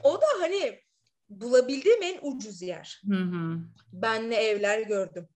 O 0.02 0.20
da 0.20 0.26
hani 0.40 0.80
bulabildiğim 1.28 2.02
en 2.02 2.18
ucuz 2.22 2.62
yer. 2.62 3.02
Hı 3.08 3.16
hı. 3.16 3.58
Ben 3.92 4.30
ne 4.30 4.36
evler 4.36 4.80
gördüm. 4.80 5.28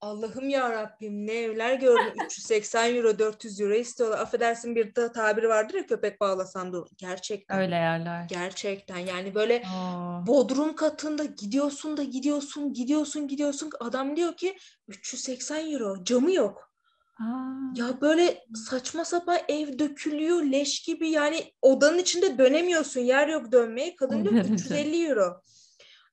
Allah'ım 0.00 0.48
ya 0.48 0.72
Rabbim 0.72 1.26
ne 1.26 1.32
evler 1.32 1.74
gördüm. 1.74 2.12
380 2.26 2.94
euro, 2.94 3.18
400 3.18 3.60
euro 3.60 3.74
istiyorlar. 3.74 4.18
Affedersin 4.18 4.74
bir 4.76 4.94
de 4.94 5.12
tabiri 5.12 5.48
vardır 5.48 5.74
ya 5.74 5.86
köpek 5.86 6.20
bağlasan 6.20 6.72
dur. 6.72 6.86
Gerçekten. 6.96 7.58
Öyle 7.60 7.74
yerler. 7.74 8.26
Gerçekten 8.28 8.98
yani 8.98 9.34
böyle 9.34 9.62
Oo. 9.76 10.26
bodrum 10.26 10.76
katında 10.76 11.24
gidiyorsun 11.24 11.96
da 11.96 12.02
gidiyorsun, 12.02 12.72
gidiyorsun, 12.72 13.28
gidiyorsun. 13.28 13.70
Adam 13.80 14.16
diyor 14.16 14.36
ki 14.36 14.56
380 14.88 15.72
euro. 15.72 16.04
Camı 16.04 16.32
yok. 16.32 16.72
Aa. 17.20 17.48
Ya 17.74 18.00
böyle 18.00 18.44
saçma 18.70 19.04
sapan 19.04 19.38
ev 19.48 19.78
dökülüyor 19.78 20.42
leş 20.42 20.82
gibi 20.82 21.10
yani 21.10 21.52
odanın 21.62 21.98
içinde 21.98 22.38
dönemiyorsun. 22.38 23.00
Yer 23.00 23.28
yok 23.28 23.52
dönmeye. 23.52 23.96
Kadın 23.96 24.24
diyor 24.24 24.34
ki 24.34 24.48
derece. 24.48 24.54
350 24.54 25.06
euro. 25.06 25.42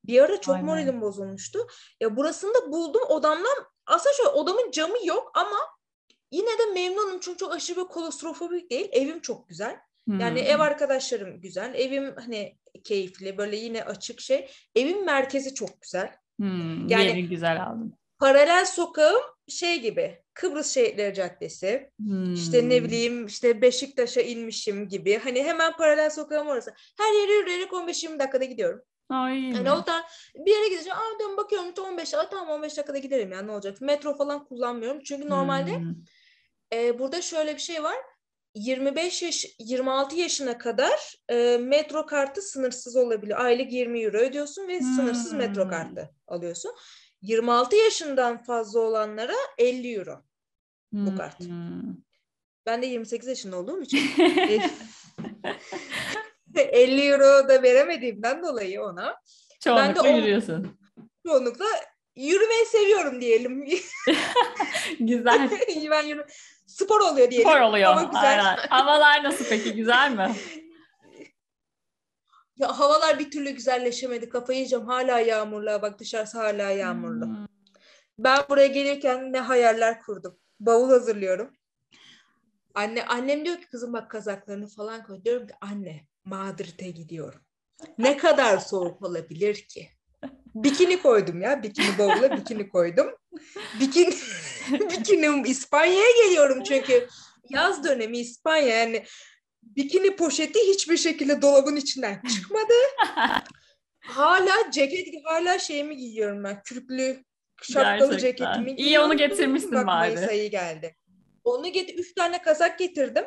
Bir 0.03 0.21
ara 0.21 0.41
çok 0.41 0.55
be. 0.55 0.61
moralim 0.61 1.01
bozulmuştu. 1.01 1.59
Ya 1.99 2.17
burasını 2.17 2.53
da 2.53 2.71
buldum 2.71 3.01
odamdan. 3.09 3.74
Aslında 3.85 4.13
şöyle 4.17 4.29
odamın 4.29 4.71
camı 4.71 4.95
yok 5.05 5.31
ama 5.33 5.57
yine 6.31 6.47
de 6.59 6.65
memnunum 6.73 7.19
çünkü 7.19 7.37
çok 7.37 7.53
aşırı 7.55 7.79
bir 7.79 7.85
kolostrofobik 7.85 8.71
değil. 8.71 8.89
Evim 8.91 9.19
çok 9.19 9.49
güzel. 9.49 9.77
Yani 10.19 10.39
Hmm. 10.41 10.47
ev 10.47 10.59
arkadaşlarım 10.59 11.41
güzel. 11.41 11.73
Evim 11.75 12.15
hani 12.25 12.57
keyifli 12.83 13.37
böyle 13.37 13.55
yine 13.55 13.83
açık 13.83 14.21
şey. 14.21 14.51
Evin 14.75 15.05
merkezi 15.05 15.53
çok 15.53 15.81
güzel. 15.81 16.15
Hmm, 16.39 16.87
yani- 16.87 17.05
yeri 17.05 17.27
güzel 17.29 17.63
aldın. 17.63 17.93
Paralel 18.19 18.65
sokağım 18.65 19.21
şey 19.47 19.79
gibi 19.81 20.23
Kıbrıs 20.33 20.73
Şehitleri 20.73 21.13
Caddesi. 21.13 21.91
İşte 22.33 22.69
ne 22.69 22.77
Hmm. 22.77 22.85
bileyim 22.85 23.25
işte 23.25 23.61
Beşiktaş'a 23.61 24.21
inmişim 24.21 24.87
gibi. 24.89 25.17
Hani 25.17 25.43
hemen 25.43 25.77
paralel 25.77 26.09
sokağım 26.09 26.47
orası. 26.47 26.73
Her 26.97 27.13
yere 27.21 27.33
yürüyerek 27.33 27.73
15-20 27.73 28.19
dakikada 28.19 28.43
gidiyorum. 28.45 28.81
Ay, 29.09 29.39
Yani 29.39 29.71
o 29.71 29.85
da 29.85 30.03
bir 30.35 30.51
yere 30.51 30.69
gideceğim. 30.69 30.97
Aa 30.97 31.19
diyorum 31.19 31.37
bakıyorum 31.37 31.69
işte 31.69 31.81
15 31.81 32.13
dakika. 32.13 32.29
Tamam 32.29 32.49
15 32.49 32.77
dakikada 32.77 32.97
giderim 32.97 33.31
ya 33.31 33.41
ne 33.41 33.51
olacak. 33.51 33.81
Metro 33.81 34.17
falan 34.17 34.45
kullanmıyorum. 34.45 34.99
Çünkü 35.03 35.29
normalde 35.29 35.77
Hmm. 35.77 35.93
e, 36.73 36.99
burada 36.99 37.21
şöyle 37.21 37.53
bir 37.55 37.61
şey 37.61 37.83
var. 37.83 37.95
25 38.55 39.23
yaş 39.23 39.45
26 39.59 40.15
yaşına 40.15 40.57
kadar 40.57 41.15
e, 41.29 41.57
metro 41.57 42.05
kartı 42.05 42.41
sınırsız 42.41 42.95
olabiliyor. 42.95 43.39
Aylık 43.39 43.71
20 43.71 44.01
euro 44.03 44.17
ödüyorsun 44.17 44.67
ve 44.67 44.81
sınırsız 44.81 45.33
metro 45.33 45.63
Hmm. 45.63 45.69
kartı 45.69 46.09
alıyorsun. 46.27 46.71
26 47.21 47.75
yaşından 47.75 48.43
fazla 48.43 48.79
olanlara 48.79 49.35
50 49.57 49.93
euro. 49.95 50.23
bu 50.91 51.15
kart. 51.15 51.39
Hmm. 51.39 51.95
Ben 52.65 52.81
de 52.81 52.85
28 52.85 53.27
yaşında 53.29 53.57
olduğum 53.57 53.81
için 53.81 53.99
50 56.61 57.01
euro 57.01 57.47
da 57.47 57.63
veremediğimden 57.63 58.43
dolayı 58.43 58.81
ona 58.81 59.21
Çoğunlukla 59.63 60.03
o- 60.03 60.07
yürüyorsun. 60.07 60.77
çoğunlukla 61.27 61.65
yürümeyi 62.15 62.65
seviyorum 62.65 63.21
diyelim. 63.21 63.65
Güzel. 64.99 65.49
ben 65.91 66.03
yürü 66.03 66.25
spor 66.65 66.99
oluyor 66.99 67.31
diyelim. 67.31 67.49
Spor 67.49 67.61
oluyor. 67.61 67.93
Hava 67.93 68.03
güzel. 68.03 68.21
Aynen. 68.23 68.67
Havalar 68.69 69.23
nasıl 69.23 69.45
peki? 69.49 69.73
Güzel 69.73 70.11
mi? 70.11 70.35
Ya 72.57 72.79
havalar 72.79 73.19
bir 73.19 73.31
türlü 73.31 73.49
güzelleşemedi. 73.49 74.29
Kafayı 74.29 74.57
yiyeceğim. 74.59 74.85
Hala 74.85 75.19
yağmurlu. 75.19 75.81
Bak 75.81 75.99
dışarısı 75.99 76.37
hala 76.37 76.69
yağmurlu. 76.69 77.25
Hmm. 77.25 77.45
Ben 78.19 78.39
buraya 78.49 78.67
gelirken 78.67 79.33
ne 79.33 79.39
hayaller 79.39 80.01
kurdum. 80.01 80.39
Bavul 80.59 80.89
hazırlıyorum. 80.89 81.53
Anne 82.75 83.05
annem 83.05 83.45
diyor 83.45 83.57
ki 83.57 83.67
kızım 83.67 83.93
bak 83.93 84.11
kazaklarını 84.11 84.67
falan 84.67 85.03
koy. 85.03 85.23
Diyorum 85.23 85.47
ki 85.47 85.53
anne 85.61 86.07
Madrid'e 86.25 86.89
gidiyorum. 86.91 87.41
Ne 87.97 88.17
kadar 88.17 88.57
soğuk 88.57 89.01
olabilir 89.01 89.55
ki? 89.55 89.89
Bikini 90.55 91.01
koydum 91.01 91.41
ya. 91.41 91.63
Bikini 91.63 91.97
bavula 91.99 92.37
bikini 92.37 92.69
koydum. 92.69 93.07
Bikini 93.79 94.13
bikinim 94.89 95.45
İspanya'ya 95.45 96.09
geliyorum 96.25 96.63
çünkü 96.63 97.07
yaz 97.49 97.83
dönemi 97.83 98.17
İspanya 98.17 98.77
yani 98.77 99.03
bikini 99.63 100.15
poşeti 100.15 100.59
hiçbir 100.59 100.97
şekilde 100.97 101.41
dolabın 101.41 101.75
içinden 101.75 102.21
çıkmadı. 102.35 102.73
Hala 103.99 104.71
ceket 104.71 105.07
hala 105.25 105.59
şeyimi 105.59 105.97
giyiyorum 105.97 106.43
ben. 106.43 106.63
Kürklü 106.63 107.23
şapkalı 107.61 108.11
Gerçekten. 108.11 108.17
ceketimi 108.17 108.71
İyi, 108.71 108.75
giyiyorum. 108.75 109.09
onu 109.09 109.17
getirmişsin 109.17 109.71
Bak, 109.71 109.87
bari. 109.87 110.15
Mayıs 110.15 110.29
ayı 110.29 110.51
geldi. 110.51 110.95
Onu 111.43 111.71
get 111.71 111.99
üç 111.99 112.13
tane 112.13 112.41
kazak 112.41 112.79
getirdim. 112.79 113.25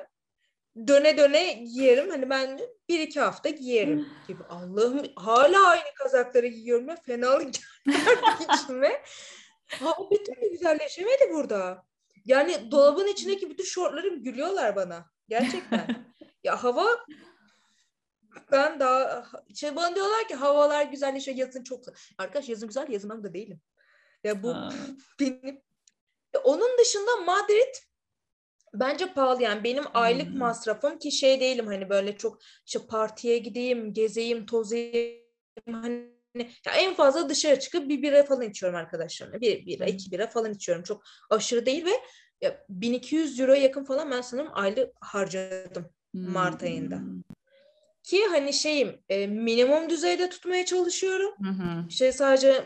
Döne 0.86 1.16
döne 1.16 1.52
giyerim. 1.52 2.10
Hani 2.10 2.30
ben 2.30 2.60
bir 2.88 3.00
iki 3.00 3.20
hafta 3.20 3.48
giyerim 3.48 4.08
gibi. 4.28 4.42
Allah'ım 4.48 5.02
hala 5.16 5.66
aynı 5.66 5.94
kazakları 5.94 6.46
giyiyorum. 6.46 6.88
Ya. 6.88 6.96
Fenalık 6.96 7.54
geldi 7.54 7.60
içime. 8.54 9.02
Hava 9.66 10.10
bir 10.10 10.24
türlü 10.24 10.50
güzelleşemedi 10.50 11.30
burada. 11.32 11.84
Yani 12.24 12.70
dolabın 12.70 13.06
içindeki 13.06 13.50
bütün 13.50 13.64
şortlarım 13.64 14.22
gülüyorlar 14.22 14.76
bana. 14.76 15.10
Gerçekten. 15.28 16.06
ya 16.44 16.64
hava 16.64 16.86
ben 18.52 18.80
daha 18.80 19.24
şey 19.54 19.76
bana 19.76 19.94
diyorlar 19.94 20.28
ki 20.28 20.34
havalar 20.34 20.82
güzelleşiyor 20.84 21.36
yazın 21.36 21.64
çok 21.64 21.84
arkadaş 22.18 22.48
yazın 22.48 22.68
güzel 22.68 22.88
yazın 22.88 23.24
de 23.24 23.34
değilim. 23.34 23.60
Ya 24.24 24.42
bu 24.42 24.54
Ha. 24.54 24.72
benim 25.20 25.62
onun 26.44 26.78
dışında 26.78 27.16
Madrid 27.16 27.74
bence 28.74 29.06
pahalı 29.12 29.42
yani 29.42 29.64
benim 29.64 29.84
aylık 29.94 30.28
Hmm. 30.30 30.38
masrafım 30.38 30.98
ki 30.98 31.12
şey 31.12 31.40
değilim 31.40 31.66
hani 31.66 31.88
böyle 31.90 32.16
çok 32.16 32.38
işte 32.66 32.78
partiye 32.88 33.38
gideyim, 33.38 33.92
gezeyim, 33.92 34.46
tozayım 34.46 35.18
hani 35.70 36.08
ya 36.66 36.72
en 36.78 36.94
fazla 36.94 37.28
dışarı 37.28 37.60
çıkıp 37.60 37.88
bir 37.88 38.02
bira 38.02 38.24
falan 38.24 38.42
içiyorum 38.42 38.78
arkadaşlarımla. 38.78 39.40
Bir 39.40 39.66
bira, 39.66 39.86
Hmm. 39.86 39.92
iki 39.94 40.12
bira 40.12 40.26
falan 40.26 40.54
içiyorum. 40.54 40.84
Çok 40.84 41.02
aşırı 41.30 41.66
değil 41.66 41.84
ve 41.86 41.90
ya 42.40 42.64
1200 42.68 43.40
euro 43.40 43.52
yakın 43.54 43.84
falan 43.84 44.10
ben 44.10 44.20
sanırım 44.20 44.50
aylık 44.52 44.92
harcadım. 45.00 45.88
Mart 46.14 46.62
ayında. 46.62 46.96
Hmm. 46.96 47.22
Ki 48.02 48.26
hani 48.30 48.52
şeyim 48.52 49.00
e, 49.08 49.26
minimum 49.26 49.90
düzeyde 49.90 50.30
tutmaya 50.30 50.64
çalışıyorum. 50.64 51.34
Hı 51.42 51.50
hı. 51.50 51.84
İşte 51.88 52.12
sadece 52.12 52.64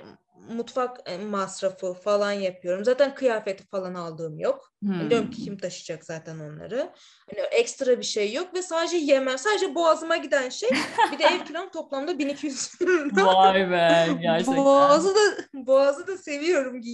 mutfak 0.48 1.00
e, 1.06 1.18
masrafı 1.18 1.92
falan 1.92 2.32
yapıyorum. 2.32 2.84
Zaten 2.84 3.14
kıyafeti 3.14 3.66
falan 3.66 3.94
aldığım 3.94 4.38
yok. 4.38 4.72
Hmm. 4.82 5.10
Diyorum 5.10 5.30
ki 5.30 5.44
kim 5.44 5.58
taşıyacak 5.58 6.04
zaten 6.04 6.38
onları. 6.38 6.92
Hani 7.30 7.40
ekstra 7.40 7.98
bir 7.98 8.04
şey 8.04 8.32
yok 8.32 8.54
ve 8.54 8.62
sadece 8.62 8.96
yemem. 8.96 9.38
Sadece 9.38 9.74
boğazıma 9.74 10.16
giden 10.16 10.48
şey. 10.48 10.70
Bir 11.12 11.18
de 11.18 11.24
ev 11.24 11.44
kiram 11.46 11.70
toplamda 11.70 12.18
1200 12.18 12.70
Vay 13.12 13.70
be 13.70 14.08
gerçekten. 14.22 14.56
Boğazı 14.56 15.14
da 15.14 15.20
boğazı 15.54 16.06
da 16.06 16.16
seviyorum. 16.16 16.80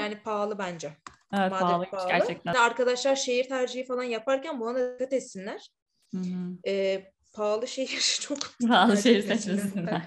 Yani 0.00 0.22
pahalı 0.24 0.58
bence. 0.58 0.96
Evet 1.34 1.50
pahalıymış 1.50 1.90
pahalı. 1.90 2.08
gerçekten. 2.08 2.52
Yani 2.52 2.64
arkadaşlar 2.64 3.16
şehir 3.16 3.48
tercihi 3.48 3.86
falan 3.86 4.02
yaparken 4.02 4.60
buna 4.60 4.74
da 4.74 4.94
dikkat 4.94 5.12
etsinler. 5.12 5.70
Hı 6.14 6.20
hı. 6.20 6.56
Ee, 6.66 7.12
pahalı 7.32 7.68
şehir 7.68 8.18
çok 8.20 8.38
Pahalı 8.68 9.02
şehir 9.02 9.26
tercih 9.26 9.42
seçmesinler. 9.42 10.02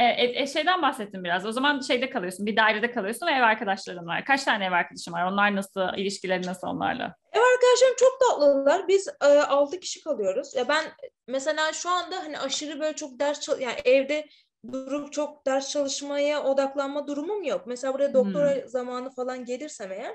E, 0.00 0.04
e, 0.04 0.42
e, 0.42 0.46
şeyden 0.46 0.82
bahsettim 0.82 1.24
biraz. 1.24 1.46
O 1.46 1.52
zaman 1.52 1.80
şeyde 1.80 2.10
kalıyorsun, 2.10 2.46
bir 2.46 2.56
dairede 2.56 2.90
kalıyorsun 2.90 3.26
ve 3.26 3.30
ev 3.30 3.42
arkadaşların 3.42 4.06
var. 4.06 4.24
Kaç 4.24 4.44
tane 4.44 4.66
ev 4.66 4.72
arkadaşın 4.72 5.12
var? 5.12 5.32
Onlar 5.32 5.56
nasıl, 5.56 5.80
ilişkileri 5.96 6.46
nasıl 6.46 6.66
onlarla? 6.66 7.14
Ev 7.32 7.40
arkadaşlarım 7.40 7.96
çok 7.98 8.20
tatlılar. 8.20 8.88
Biz 8.88 9.08
e, 9.22 9.26
6 9.26 9.80
kişi 9.80 10.04
kalıyoruz. 10.04 10.54
Ya 10.54 10.68
ben 10.68 10.84
mesela 11.28 11.72
şu 11.72 11.90
anda 11.90 12.16
hani 12.16 12.38
aşırı 12.38 12.80
böyle 12.80 12.96
çok 12.96 13.20
ders 13.20 13.40
çal- 13.40 13.60
yani 13.60 13.76
evde 13.84 14.26
durup 14.72 15.12
çok 15.12 15.46
ders 15.46 15.70
çalışmaya 15.70 16.42
odaklanma 16.44 17.06
durumum 17.06 17.42
yok. 17.42 17.66
Mesela 17.66 17.94
buraya 17.94 18.14
doktora 18.14 18.68
zamanı 18.68 19.10
falan 19.10 19.44
gelirsem 19.44 19.92
eğer 19.92 20.14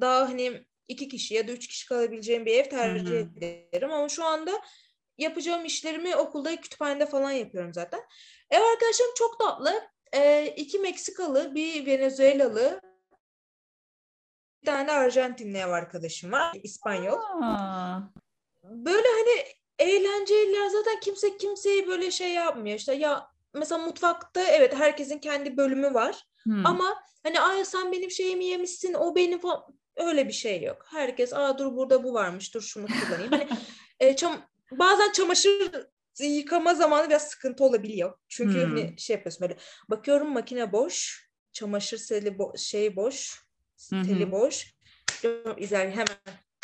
daha 0.00 0.28
hani 0.28 0.64
iki 0.88 1.08
kişi 1.08 1.34
ya 1.34 1.48
da 1.48 1.52
üç 1.52 1.68
kişi 1.68 1.88
kalabileceğim 1.88 2.46
bir 2.46 2.54
ev 2.54 2.70
tercih 2.70 3.10
hı. 3.10 3.14
ederim. 3.14 3.92
Ama 3.92 4.08
şu 4.08 4.24
anda 4.24 4.52
yapacağım 5.18 5.64
işlerimi 5.64 6.16
okulda, 6.16 6.56
kütüphanede 6.56 7.06
falan 7.06 7.30
yapıyorum 7.30 7.74
zaten. 7.74 8.00
Ev 8.50 8.60
arkadaşlarım 8.62 9.12
çok 9.16 9.38
tatlı. 9.38 9.88
E, 10.12 10.46
iki 10.46 10.78
Meksikalı, 10.78 11.54
bir 11.54 11.86
Venezuelalı, 11.86 12.80
bir 14.62 14.66
tane 14.66 14.92
Arjantinli 14.92 15.58
ev 15.58 15.68
arkadaşım 15.68 16.32
var. 16.32 16.56
İspanyol. 16.62 17.18
Aa, 17.42 18.00
Böyle 18.64 19.08
hani 19.08 19.44
eğlenceliler 19.78 20.68
zaten 20.68 21.00
kimse 21.00 21.36
kimseyi 21.36 21.86
böyle 21.88 22.10
şey 22.10 22.32
yapmıyor. 22.32 22.76
İşte 22.76 22.94
ya 22.94 23.30
mesela 23.54 23.78
mutfakta 23.78 24.42
evet 24.42 24.74
herkesin 24.74 25.18
kendi 25.18 25.56
bölümü 25.56 25.94
var. 25.94 26.24
hmm. 26.44 26.66
Ama 26.66 27.02
hani 27.22 27.40
ay 27.40 27.64
sen 27.64 27.92
benim 27.92 28.10
şeyimi 28.10 28.44
yemişsin 28.44 28.94
o 28.94 29.14
benim 29.16 29.38
falan. 29.38 29.64
öyle 29.96 30.28
bir 30.28 30.32
şey 30.32 30.62
yok. 30.62 30.86
Herkes 30.90 31.32
aa 31.32 31.58
dur 31.58 31.76
burada 31.76 32.04
bu 32.04 32.14
varmış 32.14 32.54
dur 32.54 32.60
şunu 32.62 32.86
kullanayım. 32.86 33.32
Hani 33.32 33.48
e, 34.00 34.16
çam 34.16 34.36
bazen 34.72 35.12
çamaşır 35.12 35.72
yıkama 36.26 36.74
zamanı 36.74 37.08
biraz 37.08 37.22
sıkıntı 37.28 37.64
olabiliyor. 37.64 38.18
Çünkü 38.28 38.54
Hmm. 38.54 38.76
hani 38.76 38.94
şey 38.98 39.16
yapıyorsun 39.16 39.40
böyle 39.40 39.56
bakıyorum 39.90 40.32
makine 40.32 40.72
boş, 40.72 41.26
çamaşır 41.52 41.98
seli 41.98 42.28
bo- 42.28 42.58
şey 42.58 42.96
boş, 42.96 43.42
teli 43.90 44.30
boş. 44.32 44.74
Diyorum, 45.22 45.56
İzel 45.58 45.90
hemen 45.90 46.06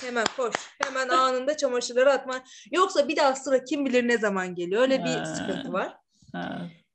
hemen 0.02 0.26
koş. 0.36 0.54
Hemen 0.84 1.08
anında 1.18 1.56
çamaşırları 1.56 2.12
atma. 2.12 2.44
Yoksa 2.72 3.08
bir 3.08 3.16
daha 3.16 3.34
sıra 3.36 3.64
kim 3.64 3.86
bilir 3.86 4.08
ne 4.08 4.18
zaman 4.18 4.54
geliyor. 4.54 4.82
Öyle 4.82 5.04
bir 5.04 5.24
sıkıntı 5.24 5.72
var. 5.72 5.96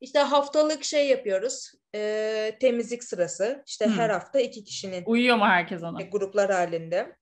İşte 0.01 0.19
haftalık 0.19 0.83
şey 0.83 1.07
yapıyoruz. 1.07 1.71
e, 1.95 2.57
temizlik 2.61 3.03
sırası. 3.03 3.63
İşte 3.67 3.85
Hmm. 3.85 3.93
her 3.93 4.09
hafta 4.09 4.39
iki 4.39 4.63
kişinin 4.63 5.03
Uyuyor 5.05 5.35
mu 5.37 5.45
herkes 5.45 5.83
ona? 5.83 6.01
gruplar 6.01 6.51
halinde. 6.51 7.15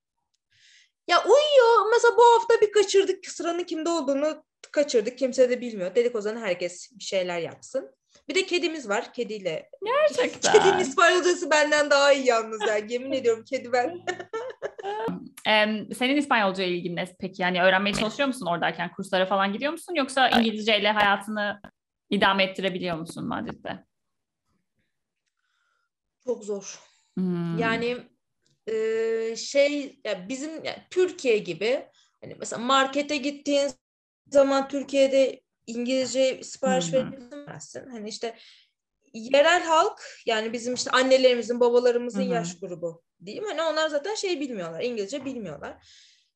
Ya 1.08 1.24
uyuyor. 1.24 1.91
Mesela 1.94 2.17
bu 2.17 2.24
hafta 2.36 2.62
bir 2.62 2.72
kaçırdık. 2.72 3.25
Sıranın 3.27 3.63
kimde 3.63 3.89
olduğunu 3.89 4.44
kaçırdık. 4.72 5.18
Kimse 5.18 5.50
de 5.50 5.62
bilmiyor. 5.62 5.96
Dedik 5.96 6.16
o 6.16 6.22
zaman 6.22 6.42
herkes 6.42 6.92
bir 7.00 7.04
şeyler 7.04 7.40
yapsın. 7.40 7.92
Bir 8.30 8.36
de 8.36 8.46
kedimiz 8.46 8.90
var. 8.90 9.14
Kediyle. 9.14 9.70
Gerçekten. 9.86 10.54
Kedinin 10.54 10.80
İspanyolcası 10.80 11.52
benden 11.52 11.90
daha 11.90 12.14
iyi 12.14 12.26
yalnız. 12.26 12.62
Yani. 12.68 12.94
Yemin 12.94 13.12
ediyorum 13.12 13.44
kedi 13.50 13.72
ben. 13.72 14.06
Em, 15.46 15.94
senin 15.94 16.16
İspanyolca 16.16 16.64
ilgin 16.64 16.96
ne 16.96 17.16
peki? 17.20 17.42
Yani 17.42 17.64
öğrenmeye 17.64 17.94
çalışıyor 17.94 18.28
musun 18.28 18.46
oradayken? 18.46 18.92
Kurslara 18.92 19.26
falan 19.26 19.54
gidiyor 19.54 19.72
musun? 19.72 19.96
Yoksa 19.96 20.30
İngilizceyle 20.30 20.92
hayatını 20.92 21.62
idame 22.10 22.44
ettirebiliyor 22.44 22.98
musun 22.98 23.28
Madrid'de? 23.28 23.86
Çok 26.24 26.44
zor. 26.44 26.80
Hmm. 27.18 27.58
Yani 27.58 27.98
e, 28.68 29.36
şey 29.36 30.00
ya 30.04 30.30
bizim 30.30 30.52
yani 30.52 30.84
Türkiye 30.90 31.38
gibi 31.38 31.86
hani 32.22 32.36
mesela 32.40 32.62
markete 32.62 33.18
gittiğin 33.18 33.70
zaman 34.32 34.68
Türkiye'de 34.68 35.42
İngilizce 35.68 36.44
sipariş 36.44 36.94
veremezsin. 36.94 37.90
Hani 37.90 38.10
işte 38.10 38.36
yerel 39.14 39.64
halk 39.64 40.02
yani 40.26 40.54
bizim 40.54 40.74
işte 40.74 40.92
annelerimizin, 40.92 41.60
babalarımızın 41.60 42.22
Hı 42.22 42.26
hı. 42.26 42.34
yaş 42.34 42.60
grubu 42.60 43.04
diyeyim. 43.26 43.46
Hani 43.46 43.62
onlar 43.62 43.90
zaten 43.90 44.16
şey 44.16 44.40
bilmiyorlar. 44.40 44.82
İngilizce 44.82 45.26
bilmiyorlar. 45.26 45.88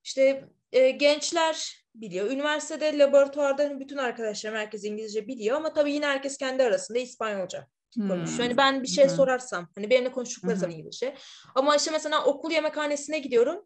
İşte 0.04 0.46
e, 0.72 0.90
gençler 0.90 1.86
biliyor. 1.96 2.32
Üniversitede, 2.32 2.98
laboratuvarda 2.98 3.64
hani 3.64 3.80
bütün 3.80 3.98
arkadaşlarım 3.98 4.58
herkes 4.58 4.84
İngilizce 4.84 5.28
biliyor 5.28 5.58
ama 5.58 5.74
tabii 5.74 5.94
yine 5.94 6.06
herkes 6.06 6.38
kendi 6.38 6.64
arasında 6.64 7.00
İspanyolca 7.00 7.68
konuşuyor. 7.96 8.28
Hmm. 8.28 8.38
Hani 8.38 8.58
ben 8.58 8.84
bir 8.84 8.88
şey 8.88 9.06
hı. 9.06 9.10
sorarsam 9.10 9.70
hani 9.76 9.90
benimle 9.90 10.12
konuştukları 10.12 10.58
zaman 10.58 10.76
İngilizce. 10.76 11.16
Ama 11.56 11.76
işte 11.76 11.92
mesela 11.92 12.26
okul 12.26 12.52
yemekhanesine 12.52 13.20
gidiyorum. 13.20 13.66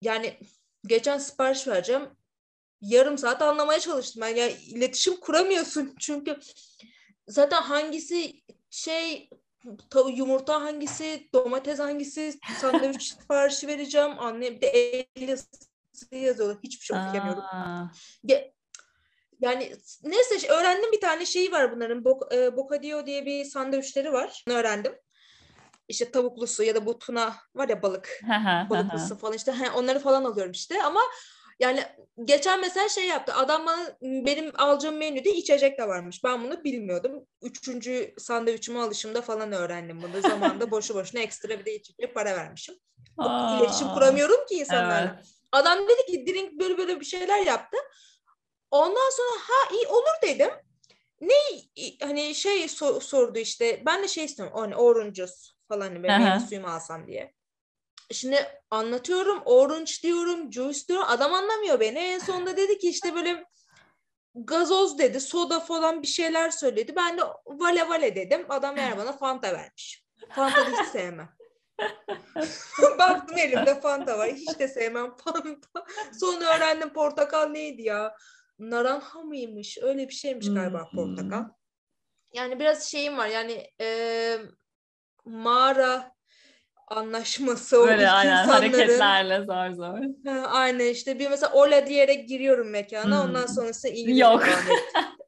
Yani 0.00 0.34
geçen 0.86 1.18
sipariş 1.18 1.68
vereceğim. 1.68 2.08
Yarım 2.80 3.18
saat 3.18 3.42
anlamaya 3.42 3.80
çalıştım. 3.80 4.22
Ben 4.22 4.36
yani 4.36 4.52
iletişim 4.52 5.16
kuramıyorsun 5.20 5.94
çünkü 5.98 6.36
zaten 7.28 7.62
hangisi 7.62 8.42
şey 8.70 9.30
ta- 9.90 10.10
yumurta 10.10 10.62
hangisi, 10.62 11.28
domates 11.34 11.78
hangisi, 11.78 12.38
sandviç 12.60 13.02
siparişi 13.20 13.66
vereceğim. 13.66 14.18
Anne 14.18 14.50
bir 14.56 14.60
de 14.60 14.66
el 14.66 15.38
yazıyorlar. 16.12 16.58
Hiçbir 16.64 16.84
şey 16.86 16.96
okuyamıyorum. 16.96 17.42
Ge- 18.24 18.52
yani 19.40 19.72
neyse 20.04 20.48
öğrendim 20.48 20.92
bir 20.92 21.00
tane 21.00 21.26
şeyi 21.26 21.52
var 21.52 21.76
bunların. 21.76 22.04
Bok, 22.04 22.34
e, 22.34 22.56
bocadillo 22.56 23.06
diye 23.06 23.26
bir 23.26 23.44
sandviçleri 23.44 24.12
var. 24.12 24.44
Onu 24.48 24.56
öğrendim. 24.56 24.92
İşte 25.88 26.10
tavuklusu 26.10 26.62
ya 26.62 26.74
da 26.74 26.86
bu 26.86 26.98
tuna 26.98 27.36
var 27.54 27.68
ya 27.68 27.82
balık. 27.82 28.20
Balıklısı 28.70 29.18
falan 29.18 29.34
işte 29.34 29.52
he, 29.52 29.70
onları 29.70 29.98
falan 29.98 30.24
alıyorum 30.24 30.52
işte 30.52 30.82
ama 30.82 31.00
yani 31.60 31.84
geçen 32.24 32.60
mesela 32.60 32.88
şey 32.88 33.06
yaptı. 33.06 33.34
Adam 33.34 33.66
bana 33.66 33.96
benim 34.02 34.52
alacağım 34.54 34.96
menüde 34.96 35.30
içecek 35.30 35.78
de 35.78 35.88
varmış. 35.88 36.24
Ben 36.24 36.44
bunu 36.44 36.64
bilmiyordum. 36.64 37.26
Üçüncü 37.42 38.14
sandviçimi 38.18 38.80
alışımda 38.80 39.22
falan 39.22 39.52
öğrendim 39.52 40.02
bunu. 40.02 40.20
Zamanında 40.20 40.70
boşu 40.70 40.94
boşuna 40.94 41.20
ekstra 41.20 41.48
bir 41.48 41.64
de 41.64 41.74
içecek 41.74 42.14
para 42.14 42.36
vermişim. 42.36 42.74
Aa, 43.18 43.58
İletişim 43.60 43.88
kuramıyorum 43.88 44.46
ki 44.46 44.54
insanlarla. 44.54 45.14
Evet. 45.16 45.26
Adam 45.52 45.78
dedi 45.88 46.06
ki 46.06 46.26
drink 46.26 46.60
böyle 46.60 46.78
böyle 46.78 47.00
bir 47.00 47.04
şeyler 47.04 47.46
yaptı. 47.46 47.76
Ondan 48.70 49.10
sonra 49.10 49.40
ha 49.40 49.74
iyi 49.74 49.86
olur 49.86 50.22
dedim. 50.22 50.50
Ne 51.20 51.34
hani 52.02 52.34
şey 52.34 52.64
so- 52.64 53.00
sordu 53.00 53.38
işte. 53.38 53.82
Ben 53.86 54.02
de 54.02 54.08
şey 54.08 54.24
istiyorum. 54.24 54.54
Hani 54.56 54.76
orange 54.76 55.14
juice 55.14 55.32
falan 55.68 55.80
hani 55.80 56.02
böyle 56.02 56.40
suyumu 56.48 56.68
alsam 56.68 57.06
diye. 57.06 57.34
Şimdi 58.12 58.46
anlatıyorum. 58.70 59.42
Orange 59.44 59.92
diyorum. 60.02 60.52
Juice 60.52 60.88
diyorum. 60.88 61.06
Adam 61.08 61.32
anlamıyor 61.32 61.80
beni. 61.80 61.98
En 61.98 62.18
sonunda 62.18 62.56
dedi 62.56 62.78
ki 62.78 62.88
işte 62.88 63.14
böyle 63.14 63.44
gazoz 64.34 64.98
dedi. 64.98 65.20
Soda 65.20 65.60
falan 65.60 66.02
bir 66.02 66.06
şeyler 66.06 66.50
söyledi. 66.50 66.96
Ben 66.96 67.18
de 67.18 67.22
vale 67.46 67.88
vale 67.88 68.16
dedim. 68.16 68.46
Adam 68.48 68.74
meğer 68.74 68.98
bana 68.98 69.12
Fanta 69.12 69.52
vermiş. 69.52 70.04
Fanta 70.34 70.68
hiç 70.68 70.88
sevmem. 70.88 71.28
Baktım 72.98 73.38
elimde 73.38 73.80
Fanta 73.80 74.18
var. 74.18 74.28
Hiç 74.32 74.58
de 74.58 74.68
sevmem 74.68 75.16
Fanta. 75.16 75.84
Sonra 76.20 76.56
öğrendim 76.56 76.92
portakal 76.92 77.46
neydi 77.48 77.82
ya? 77.82 78.16
Naranja 78.58 79.20
mıymış? 79.24 79.78
Öyle 79.82 80.08
bir 80.08 80.14
şeymiş 80.14 80.54
galiba 80.54 80.86
Hmm. 80.90 80.96
portakal. 80.96 81.44
Yani 82.32 82.58
biraz 82.60 82.90
şeyim 82.90 83.18
var. 83.18 83.26
Yani 83.26 83.70
e, 83.80 84.38
mağara 85.24 86.12
anlaşması 86.90 87.82
o 87.82 87.86
Böyle 87.86 88.02
ilk 88.02 88.08
aynen 88.08 88.42
insanların. 88.42 88.72
hareketlerle 88.72 89.38
zor 89.44 89.70
zor. 89.74 89.98
Ha, 90.30 90.46
aynen 90.46 90.86
işte 90.86 91.18
bir 91.18 91.30
mesela 91.30 91.52
ola 91.52 91.86
diyerek 91.86 92.28
giriyorum 92.28 92.70
mekana. 92.70 93.22
Hmm. 93.22 93.30
Ondan 93.30 93.46
sonrası 93.46 93.88
İngilizce 93.88 94.24
Yok. 94.24 94.44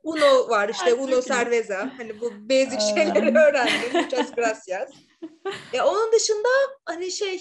Uno 0.03 0.49
var 0.49 0.69
işte 0.73 0.95
Uno. 0.95 1.23
Cerveza. 1.23 1.91
Hani 1.97 2.21
bu 2.21 2.33
basic 2.49 2.81
şeyleri 2.81 3.39
öğrendim. 3.39 4.03
Muchas 4.03 4.35
gracias. 4.35 4.91
Ya 5.73 5.87
onun 5.87 6.13
dışında 6.13 6.49
hani 6.85 7.11
şey 7.11 7.41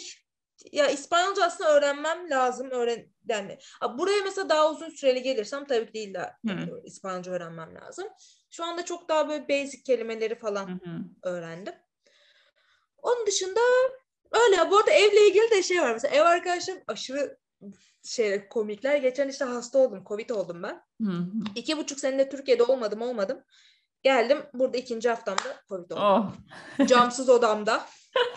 ya 0.71 0.89
İspanyolca 0.89 1.43
aslında 1.43 1.77
öğrenmem 1.77 2.29
lazım. 2.29 2.71
Öğren 2.71 3.07
yani 3.29 3.57
buraya 3.97 4.21
mesela 4.23 4.49
daha 4.49 4.71
uzun 4.71 4.89
süreli 4.89 5.21
gelirsem 5.21 5.65
tabii 5.65 5.87
ki 5.87 5.93
değil 5.93 6.13
de 6.13 6.33
Hı. 6.47 6.81
İspanyolca 6.83 7.31
öğrenmem 7.31 7.75
lazım. 7.75 8.07
Şu 8.51 8.63
anda 8.63 8.85
çok 8.85 9.09
daha 9.09 9.29
böyle 9.29 9.49
basic 9.49 9.83
kelimeleri 9.83 10.35
falan 10.35 10.67
hı. 10.67 11.03
öğrendim. 11.23 11.73
Onun 13.01 13.27
dışında 13.27 13.59
öyle. 14.31 14.71
Bu 14.71 14.77
arada 14.77 14.91
evle 14.91 15.27
ilgili 15.27 15.51
de 15.51 15.63
şey 15.63 15.81
var. 15.81 15.93
Mesela 15.93 16.15
ev 16.15 16.21
arkadaşım 16.21 16.77
aşırı 16.87 17.37
şey 18.03 18.47
komikler. 18.47 18.97
Geçen 18.97 19.29
işte 19.29 19.45
hasta 19.45 19.79
oldum. 19.79 20.03
Covid 20.05 20.29
oldum 20.29 20.63
ben. 20.63 20.81
Hı 21.01 21.11
hı. 21.11 21.25
İki 21.55 21.77
buçuk 21.77 21.99
senede 21.99 22.29
Türkiye'de 22.29 22.63
olmadım 22.63 23.01
olmadım. 23.01 23.43
Geldim. 24.03 24.43
Burada 24.53 24.77
ikinci 24.77 25.09
haftamda 25.09 25.63
Covid 25.69 25.91
oldum. 25.91 26.03
Oh. 26.03 26.31
Camsız 26.85 27.29
odamda 27.29 27.85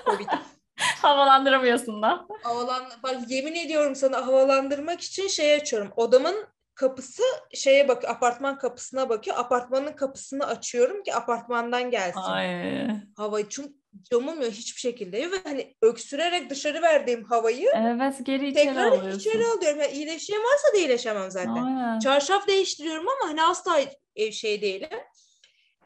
Covid. 0.06 0.28
Havalandıramıyorsun 1.02 2.02
da. 2.02 2.26
Havalan 2.42 2.84
bak 3.02 3.16
yemin 3.28 3.54
ediyorum 3.54 3.94
sana 3.94 4.26
havalandırmak 4.26 5.00
için 5.00 5.28
şey 5.28 5.54
açıyorum. 5.54 5.92
Odamın 5.96 6.46
kapısı 6.74 7.22
şeye 7.54 7.88
bak 7.88 8.04
apartman 8.04 8.58
kapısına 8.58 9.08
bakıyor. 9.08 9.36
Apartmanın 9.38 9.92
kapısını 9.92 10.46
açıyorum 10.46 11.02
ki 11.02 11.14
apartmandan 11.14 11.90
gelsin. 11.90 12.20
Ay. 12.20 12.86
Havayı 13.16 13.48
çünkü 13.48 13.72
camım 14.10 14.40
yok 14.42 14.50
hiçbir 14.52 14.80
şekilde 14.80 15.30
ve 15.30 15.36
hani 15.44 15.74
öksürerek 15.82 16.50
dışarı 16.50 16.82
verdiğim 16.82 17.24
havayı 17.24 17.68
Evet 17.76 18.14
geri 18.22 18.48
içeri 18.48 18.66
tekrar 18.66 18.86
alıyorsun. 18.86 19.18
içeri 19.18 19.46
alıyorum. 19.46 19.80
Yani 19.80 19.92
iyileşeceğim 19.92 20.42
varsa 20.42 20.72
da 20.74 20.78
iyileşemem 20.78 21.30
zaten. 21.30 21.54
Aynen. 21.64 21.98
Çarşaf 21.98 22.48
değiştiriyorum 22.48 23.08
ama 23.08 23.30
hani 23.30 23.42
asla 23.42 23.80
ev 24.16 24.30
şey 24.30 24.62
değilim. 24.62 24.88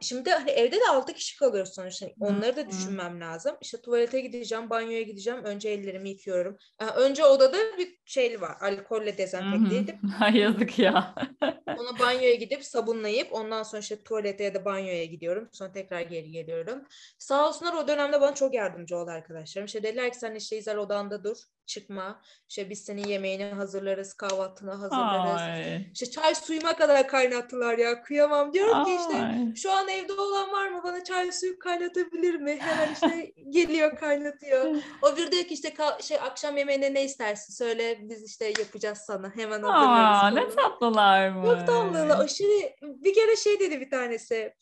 Şimdi 0.00 0.30
hani 0.30 0.50
evde 0.50 0.76
de 0.76 0.88
6 0.90 1.12
kişi 1.12 1.38
kalıyoruz 1.38 1.74
sonuçta. 1.74 2.06
Onları 2.20 2.56
da 2.56 2.68
düşünmem 2.68 3.20
lazım. 3.20 3.56
İşte 3.61 3.80
tuvalete 3.80 4.20
gideceğim, 4.20 4.70
banyoya 4.70 5.02
gideceğim. 5.02 5.44
Önce 5.44 5.68
ellerimi 5.68 6.08
yıkıyorum. 6.08 6.56
Yani 6.80 6.90
önce 6.90 7.24
odada 7.24 7.58
bir 7.78 7.98
şeyli 8.04 8.40
var. 8.40 8.56
Alkolle 8.61 9.18
dezenfekte 9.18 9.76
edip 9.76 9.96
Ay 10.20 10.37
yazık 10.37 10.78
ya. 10.78 11.14
onu 11.78 11.98
banyoya 11.98 12.34
gidip 12.34 12.64
sabunlayıp 12.64 13.32
ondan 13.32 13.62
sonra 13.62 13.80
işte 13.80 14.02
tuvalete 14.02 14.44
ya 14.44 14.54
da 14.54 14.64
banyoya 14.64 15.04
gidiyorum. 15.04 15.48
Sonra 15.52 15.72
tekrar 15.72 16.00
geri 16.00 16.30
geliyorum. 16.30 16.82
Sağ 17.18 17.48
olsunlar 17.48 17.74
o 17.74 17.88
dönemde 17.88 18.20
bana 18.20 18.34
çok 18.34 18.54
yardımcı 18.54 18.96
oldu 18.96 19.11
arkadaşlarım. 19.11 19.66
İşte 19.66 19.82
dediler 19.82 20.12
ki 20.12 20.18
sen 20.18 20.34
işte 20.34 20.56
İzel 20.58 20.76
odanda 20.76 21.24
dur. 21.24 21.37
Çıkma. 21.66 22.22
İşte 22.48 22.70
biz 22.70 22.84
senin 22.84 23.04
yemeğini 23.04 23.44
hazırlarız. 23.44 24.14
Kahvaltını 24.14 24.72
hazırlarız. 24.72 25.40
Ay. 25.40 25.87
İşte 25.92 26.11
çay 26.11 26.34
suyuma 26.34 26.76
kadar 26.76 27.08
kaynattılar 27.08 27.78
ya. 27.78 28.02
Kıyamam. 28.02 28.52
Diyorum 28.52 28.84
ki 28.84 28.90
işte 29.00 29.22
Ay. 29.22 29.54
şu 29.54 29.72
an 29.72 29.88
evde 29.92 30.12
olan 30.12 30.53
var 30.53 30.68
mı? 30.68 30.81
Bana 30.85 31.05
çay 31.05 31.33
suyu 31.33 31.59
kaynatabilir 31.59 32.35
mi? 32.35 32.59
Hemen 32.61 32.92
işte 32.92 33.33
geliyor 33.51 33.96
kaynatıyor. 33.96 34.77
O 35.03 35.16
bir 35.16 35.31
diyor 35.31 35.44
ki 35.44 35.55
işte 35.55 35.74
şey 36.03 36.18
akşam 36.20 36.57
yemeğine 36.57 36.94
ne 36.94 37.05
istersin? 37.05 37.53
Söyle 37.55 37.98
biz 38.03 38.24
işte 38.24 38.44
yapacağız 38.46 38.98
sana. 39.07 39.37
Hemen 39.37 39.62
hazırlarız 39.62 40.22
Aa, 40.22 40.31
ne 40.31 40.48
tatlılar 40.48 41.29
mı? 41.31 41.44
Çok 41.44 41.66
tatlı. 41.66 42.16
Aşırı 42.18 42.72
bir 42.83 43.14
kere 43.14 43.37
şey 43.37 43.61
dedi 43.61 43.81
bir 43.81 43.90
tanesi. 43.90 44.53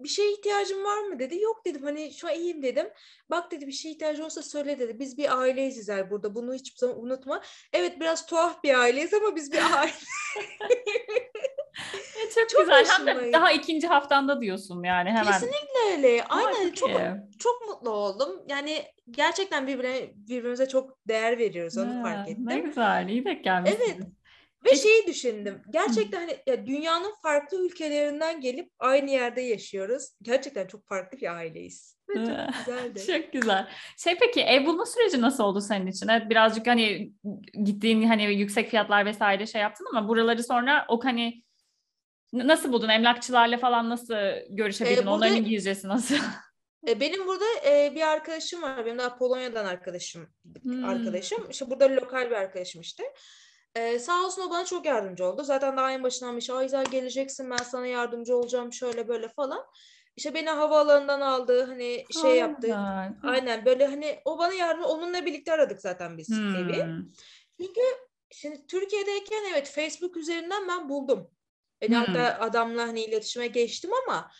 bir 0.00 0.08
şeye 0.08 0.32
ihtiyacın 0.32 0.84
var 0.84 0.98
mı 0.98 1.18
dedi. 1.18 1.40
Yok 1.40 1.66
dedim 1.66 1.82
hani 1.82 2.12
şu 2.14 2.28
an 2.28 2.34
iyiyim 2.34 2.62
dedim. 2.62 2.88
Bak 3.30 3.50
dedi 3.50 3.66
bir 3.66 3.72
şeye 3.72 3.90
ihtiyacın 3.90 4.22
olsa 4.22 4.42
söyle 4.42 4.78
dedi. 4.78 4.98
Biz 4.98 5.18
bir 5.18 5.40
aileyiz 5.40 5.78
İzel 5.78 6.10
burada. 6.10 6.34
Bunu 6.34 6.54
hiçbir 6.54 6.78
zaman 6.78 7.02
unutma. 7.04 7.42
Evet 7.72 8.00
biraz 8.00 8.26
tuhaf 8.26 8.62
bir 8.64 8.74
aileyiz 8.78 9.14
ama 9.14 9.36
biz 9.36 9.52
bir 9.52 9.58
aile. 9.78 9.92
E, 11.94 12.30
çok, 12.34 12.48
Çok 12.48 12.60
güzel. 12.60 12.84
Hem 12.86 13.06
de 13.06 13.32
daha 13.32 13.52
ikinci 13.52 13.86
haftanda 13.86 14.40
diyorsun 14.40 14.82
yani 14.82 15.10
hemen. 15.10 15.24
Kesinlikle 15.32 15.96
öyle. 15.96 16.24
Aynen 16.24 16.52
Harika. 16.52 16.74
çok 16.74 16.90
çok 17.38 17.68
mutlu 17.68 17.90
oldum. 17.90 18.42
Yani 18.48 18.82
gerçekten 19.10 19.66
birbirine 19.66 20.10
birbirimize 20.14 20.68
çok 20.68 20.98
değer 21.08 21.38
veriyoruz 21.38 21.78
onu 21.78 21.94
Ha, 21.94 22.02
fark 22.02 22.28
ettim. 22.28 22.46
Ne 22.46 22.58
güzel. 22.58 23.08
iyi 23.08 23.24
denk 23.24 23.44
gelmişsin. 23.44 23.80
Evet. 23.86 23.98
Ve 24.64 24.76
şeyi 24.76 25.06
düşündüm. 25.06 25.62
Gerçekten 25.70 26.20
hani 26.20 26.36
ya 26.46 26.66
dünyanın 26.66 27.14
farklı 27.22 27.66
ülkelerinden 27.66 28.40
gelip 28.40 28.70
aynı 28.78 29.10
yerde 29.10 29.40
yaşıyoruz. 29.40 30.08
Gerçekten 30.22 30.66
çok 30.66 30.88
farklı 30.88 31.18
bir 31.18 31.34
aileyiz. 31.36 31.98
Ve 32.08 32.14
çok 32.14 32.26
güzeldi. 32.66 33.06
Çok 33.22 33.32
güzel. 33.32 33.68
Şey 33.98 34.14
peki 34.20 34.40
ev 34.40 34.66
bulma 34.66 34.86
süreci 34.86 35.20
nasıl 35.20 35.44
oldu 35.44 35.60
senin 35.60 35.86
için? 35.86 36.08
Evet, 36.08 36.30
birazcık 36.30 36.66
hani 36.66 37.12
gittiğin 37.64 38.02
hani 38.02 38.34
yüksek 38.34 38.70
fiyatlar 38.70 39.06
vesaire 39.06 39.46
şey 39.46 39.60
yaptın 39.60 39.86
ama 39.92 40.08
buraları 40.08 40.42
sonra 40.44 40.84
o 40.88 41.00
hani 41.04 41.26
n- 41.28 41.42
nasıl 42.32 42.72
buldun? 42.72 42.88
Emlakçılarla 42.88 43.58
falan 43.58 43.90
nasıl 43.90 44.14
görüşebildin? 44.50 44.94
Ee, 44.94 44.98
burada- 44.98 45.10
Onların 45.10 45.36
İngilizcesi 45.36 45.88
nasıl? 45.88 46.16
E, 46.88 47.00
benim 47.00 47.26
burada 47.26 47.44
e, 47.66 47.92
bir 47.94 48.00
arkadaşım 48.00 48.62
var. 48.62 48.86
Benim 48.86 48.98
daha 48.98 49.18
Polonya'dan 49.18 49.64
arkadaşım. 49.64 50.28
Hmm. 50.62 50.84
Arkadaşım. 50.84 51.50
İşte 51.50 51.70
burada 51.70 51.96
lokal 51.96 52.30
bir 52.30 52.36
arkadaşım 52.36 52.80
işte. 52.80 53.04
E, 53.76 53.98
sağ 53.98 54.24
olsun 54.24 54.42
o 54.42 54.50
bana 54.50 54.64
çok 54.64 54.86
yardımcı 54.86 55.24
oldu. 55.24 55.42
Zaten 55.44 55.76
daha 55.76 55.92
en 55.92 56.02
başından 56.02 56.36
bir 56.36 56.40
şey. 56.40 56.56
Ayza 56.56 56.82
geleceksin 56.82 57.50
ben 57.50 57.56
sana 57.56 57.86
yardımcı 57.86 58.36
olacağım 58.36 58.72
şöyle 58.72 59.08
böyle 59.08 59.28
falan. 59.28 59.64
İşte 60.16 60.34
beni 60.34 60.50
havaalanından 60.50 61.20
aldı. 61.20 61.64
Hani 61.64 62.04
şey 62.22 62.32
Aa, 62.32 62.34
yaptı. 62.34 62.76
Aynen 63.22 63.64
böyle 63.64 63.86
hani 63.86 64.18
o 64.24 64.38
bana 64.38 64.52
yardım 64.52 64.84
onunla 64.84 65.26
birlikte 65.26 65.52
aradık 65.52 65.80
zaten 65.80 66.18
biz 66.18 66.30
evi. 66.32 66.84
Hmm. 66.84 67.06
Çünkü 67.60 67.80
şimdi 68.30 68.66
Türkiye'deyken 68.66 69.42
evet 69.52 69.70
Facebook 69.70 70.16
üzerinden 70.16 70.68
ben 70.68 70.88
buldum. 70.88 71.30
Yani 71.82 72.06
Hmm. 72.06 72.14
hatta 72.14 72.44
adamla 72.44 72.82
hani 72.82 73.04
iletişime 73.04 73.46
geçtim 73.46 73.90
ama 74.06 74.30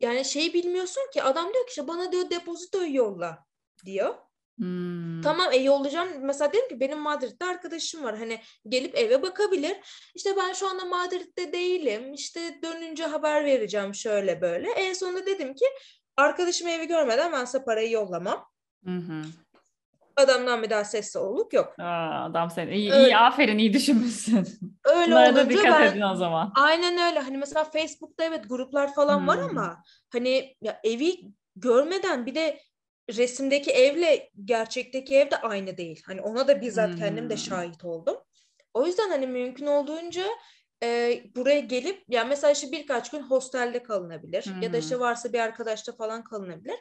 yani 0.00 0.24
şeyi 0.24 0.54
bilmiyorsun 0.54 1.02
ki 1.12 1.22
adam 1.22 1.52
diyor 1.52 1.66
ki 1.66 1.70
işte 1.70 1.88
bana 1.88 2.12
diyor 2.12 2.30
depozitoyu 2.30 2.94
yolla 2.94 3.44
diyor. 3.86 4.14
Hmm. 4.58 5.20
Tamam 5.22 5.52
e 5.52 5.56
yollayacağım. 5.56 6.08
Mesela 6.20 6.52
dedim 6.52 6.68
ki 6.68 6.80
benim 6.80 6.98
Madrid'de 6.98 7.44
arkadaşım 7.44 8.02
var. 8.02 8.18
Hani 8.18 8.40
gelip 8.68 8.98
eve 8.98 9.22
bakabilir. 9.22 9.76
İşte 10.14 10.36
ben 10.36 10.52
şu 10.52 10.68
anda 10.68 10.84
Madrid'de 10.84 11.52
değilim. 11.52 12.14
İşte 12.14 12.58
dönünce 12.62 13.04
haber 13.04 13.44
vereceğim 13.44 13.94
şöyle 13.94 14.40
böyle. 14.40 14.70
En 14.70 14.92
sonunda 14.92 15.26
dedim 15.26 15.54
ki 15.54 15.64
arkadaşım 16.16 16.68
evi 16.68 16.86
görmeden 16.86 17.32
ben 17.32 17.44
size 17.44 17.64
parayı 17.64 17.90
yollamam. 17.90 18.46
Hı 18.84 18.90
hı. 18.90 19.22
Adamdan 20.20 20.62
bir 20.62 20.70
daha 20.70 20.84
ses 20.84 21.12
soluk 21.12 21.52
yok. 21.52 21.74
Aa, 21.78 22.24
adam 22.24 22.50
seni 22.50 22.74
iyi, 22.76 22.92
Öyle. 22.92 23.02
iyi 23.06 23.16
aferin 23.16 23.58
iyi 23.58 23.72
düşünmüşsün. 23.72 24.48
Öyle 24.84 25.10
Bunlara 25.10 25.34
da 25.36 25.50
dikkat 25.50 25.80
ben 25.80 25.86
edin 25.92 26.00
o 26.00 26.14
zaman. 26.16 26.52
aynen 26.56 26.98
öyle. 27.10 27.18
Hani 27.20 27.38
mesela 27.38 27.64
Facebook'ta 27.64 28.24
evet 28.24 28.48
gruplar 28.48 28.94
falan 28.94 29.26
var 29.26 29.38
Hmm. 29.38 29.58
ama 29.58 29.82
hani 30.12 30.56
ya 30.60 30.80
evi 30.84 31.20
görmeden 31.56 32.26
bir 32.26 32.34
de 32.34 32.60
resimdeki 33.16 33.70
evle 33.70 34.30
gerçekteki 34.44 35.16
ev 35.16 35.30
de 35.30 35.36
aynı 35.36 35.76
değil. 35.76 36.02
Hani 36.06 36.20
ona 36.20 36.48
da 36.48 36.60
bizzat 36.60 36.96
kendim 36.96 37.30
de 37.30 37.34
Hmm. 37.34 37.38
şahit 37.40 37.84
oldum. 37.84 38.16
O 38.74 38.86
yüzden 38.86 39.08
hani 39.10 39.26
mümkün 39.26 39.66
olduğunca 39.66 40.24
e, 40.82 41.20
buraya 41.36 41.60
gelip 41.60 42.02
ya 42.08 42.24
mesela 42.24 42.50
işte 42.50 42.72
birkaç 42.72 43.10
gün 43.10 43.22
hostelde 43.22 43.82
kalınabilir 43.82 44.44
ya 44.62 44.72
da 44.72 44.76
Hı 44.76 44.80
işte 44.80 45.00
varsa 45.00 45.32
bir 45.32 45.38
arkadaşta 45.38 45.92
falan 45.92 46.24
kalınabilir. 46.24 46.76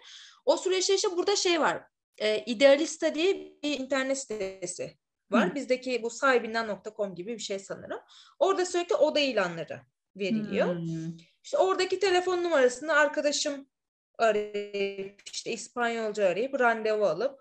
O 0.46 0.58
süreçte 0.58 0.96
işte 0.96 1.08
burada 1.18 1.36
şey 1.36 1.62
var. 1.62 1.84
E, 2.22 2.44
Idealista 2.46 3.16
diye 3.16 3.54
bir 3.64 3.80
internet 3.80 4.18
sitesi 4.18 4.98
var. 5.32 5.50
Hı. 5.50 5.56
Bizdeki 5.56 6.04
bu 6.04 6.10
sahibinden.com 6.10 7.16
gibi 7.16 7.34
bir 7.34 7.40
şey 7.40 7.60
sanırım. 7.60 8.00
Orada 8.40 8.66
sürekli 8.66 8.96
oda 8.96 9.20
ilanları 9.20 9.82
veriliyor. 10.16 10.76
Hmm. 10.76 11.18
İşte 11.44 11.58
oradaki 11.58 12.00
telefon 12.00 12.44
numarasını 12.44 12.94
arkadaşım 12.94 13.70
arayıp 14.18 15.22
işte 15.34 15.52
İspanyolca 15.52 16.28
arayıp 16.28 16.60
randevu 16.60 17.06
alıp 17.06 17.40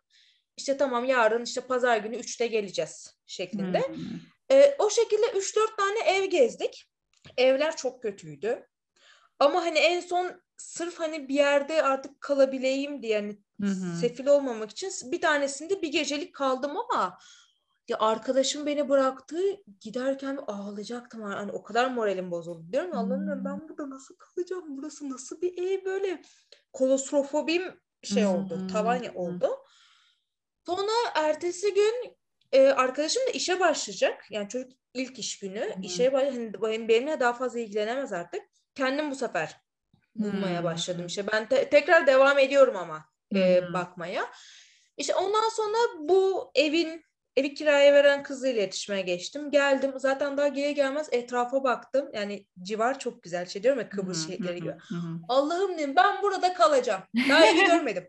işte 0.57 0.77
tamam 0.77 1.05
yarın 1.05 1.45
işte 1.45 1.61
pazar 1.61 1.97
günü 1.97 2.17
3'te 2.17 2.47
geleceğiz 2.47 3.19
şeklinde. 3.27 3.79
Hmm. 3.79 3.97
Ee, 4.51 4.77
o 4.79 4.91
şekilde 4.91 5.27
3-4 5.27 5.77
tane 5.77 6.01
ev 6.01 6.25
gezdik. 6.25 6.91
Evler 7.37 7.77
çok 7.77 8.03
kötüydü. 8.03 8.67
Ama 9.39 9.65
hani 9.65 9.79
en 9.79 10.01
son 10.01 10.43
sırf 10.57 11.01
hani 11.01 11.29
bir 11.29 11.35
yerde 11.35 11.83
artık 11.83 12.21
kalabileyim 12.21 13.03
diye 13.03 13.17
hani 13.17 13.39
Hı 13.61 13.67
hı. 13.67 13.97
sefil 14.01 14.27
olmamak 14.27 14.71
için 14.71 14.91
bir 15.13 15.21
tanesinde 15.21 15.83
bir 15.83 15.89
gecelik 15.93 16.35
kaldım 16.35 16.73
ama 16.77 17.19
ya 17.89 17.97
arkadaşım 17.99 18.67
beni 18.67 18.89
bıraktı 18.89 19.39
giderken 19.81 20.39
ağlayacaktım. 20.47 21.23
Hani 21.23 21.53
o 21.53 21.63
kadar 21.63 21.91
moralim 21.91 22.31
bozuldu 22.31 22.73
diyorum. 22.73 22.91
Ya, 22.93 22.99
Allah'ım 22.99 23.27
Hmm. 23.35 23.45
ben 23.45 23.69
burada 23.69 23.91
nasıl 23.91 24.15
kalacağım? 24.17 24.77
Burası 24.77 25.11
nasıl 25.11 25.41
bir 25.41 25.59
ev? 25.63 25.85
Böyle 25.85 26.23
kolostrofobim 26.73 27.81
şey 28.03 28.27
oldu 28.27 28.67
tavan 28.73 28.99
Hmm. 28.99 29.17
oldu. 29.17 29.51
Sonra 30.67 30.93
ertesi 31.15 31.75
gün 31.75 32.17
e, 32.53 32.67
arkadaşım 32.69 33.23
da 33.27 33.31
işe 33.31 33.61
başlayacak. 33.61 34.25
Yani 34.31 34.49
çocuk 34.49 34.71
ilk 34.95 35.19
iş 35.19 35.39
günü. 35.39 35.61
Hı. 35.61 35.81
işe 35.83 36.11
hani 36.11 36.53
benim- 36.63 36.89
benimle 36.89 37.21
daha 37.21 37.33
fazla 37.33 37.59
ilgilenemez 37.61 38.13
artık. 38.13 38.43
Kendim 38.75 39.11
bu 39.11 39.15
sefer 39.15 39.61
bulmaya 40.15 40.59
Hmm. 40.59 40.65
başladım 40.65 41.07
işte 41.07 41.27
ben 41.33 41.49
te- 41.49 41.71
tekrar 41.71 42.07
devam 42.07 42.39
ediyorum 42.39 42.77
ama 42.77 43.05
e, 43.35 43.61
hı. 43.61 43.73
bakmaya. 43.73 44.31
İşte 44.97 45.15
ondan 45.15 45.49
sonra 45.49 45.77
bu 45.99 46.51
evin 46.55 47.05
evi 47.37 47.55
kiraya 47.55 47.95
veren 47.95 48.23
kızla 48.23 48.49
iletişime 48.49 49.01
geçtim. 49.03 49.51
Geldim. 49.51 49.93
Zaten 49.97 50.37
daha 50.37 50.49
gelir 50.49 50.71
gelmez 50.71 51.09
etrafa 51.13 51.65
baktım. 51.65 52.11
Yani 52.15 52.47
civar 52.63 52.99
çok 52.99 53.23
güzel. 53.23 53.47
Şey 53.47 53.63
diyorum 53.63 53.81
ya 53.81 53.89
Kıbrıs 53.89 54.27
şehirleri 54.27 54.61
gibi. 54.61 54.71
hı, 54.71 54.95
hı 54.95 54.95
hı. 54.95 55.19
Allah'ım 55.29 55.79
dedim 55.79 55.97
ben 55.97 56.23
burada 56.23 56.55
kalacağım. 56.55 57.03
Daha 57.29 57.47
evi 57.47 57.65
görmedim. 57.67 58.09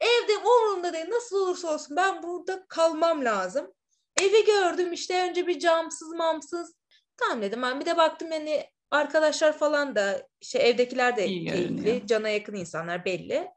Evde 0.00 0.36
umurumda 0.38 0.92
değil. 0.92 1.04
Nasıl 1.10 1.36
olursa 1.36 1.74
olsun 1.74 1.96
ben 1.96 2.22
burada 2.22 2.64
kalmam 2.68 3.24
lazım. 3.24 3.72
Evi 4.20 4.44
gördüm 4.46 4.92
işte 4.92 5.28
önce 5.28 5.46
bir 5.46 5.58
camsız 5.58 6.08
mamsız. 6.12 6.74
Tamam 7.16 7.42
dedim 7.42 7.62
ben 7.62 7.80
bir 7.80 7.86
de 7.86 7.96
baktım 7.96 8.32
yani 8.32 8.64
arkadaşlar 8.90 9.58
falan 9.58 9.96
da 9.96 10.28
işte 10.40 10.58
evdekiler 10.58 11.16
de 11.16 11.26
İyi 11.26 11.46
keyifli. 11.46 11.76
görünüyor. 11.76 12.06
Cana 12.06 12.28
yakın 12.28 12.54
insanlar 12.54 13.04
belli. 13.04 13.48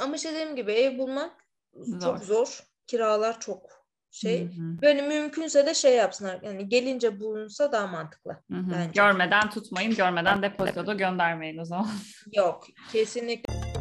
Ama 0.00 0.16
işte 0.16 0.32
dediğim 0.32 0.56
gibi 0.56 0.72
ev 0.72 0.98
bulmak 0.98 1.32
Zor. 1.74 2.00
çok 2.00 2.24
zor. 2.24 2.60
Kiralar 2.86 3.40
çok 3.40 3.80
şey. 4.10 4.40
Hı 4.40 4.44
hı, 4.44 4.82
Böyle 4.82 5.02
mümkünse 5.02 5.66
de 5.66 5.74
şey 5.74 5.96
yapsınlar. 5.96 6.38
Yani 6.42 6.68
gelince 6.68 7.20
bulunsa 7.20 7.72
daha 7.72 7.86
mantıklı. 7.86 8.36
Bence. 8.50 8.90
Görmeden 8.94 9.50
tutmayın, 9.50 9.94
görmeden 9.94 10.42
depozitoda 10.42 10.94
göndermeyin 10.94 11.58
o 11.58 11.64
zaman. 11.64 11.88
Yok. 12.32 12.66
Kesinlikle. 12.92 13.79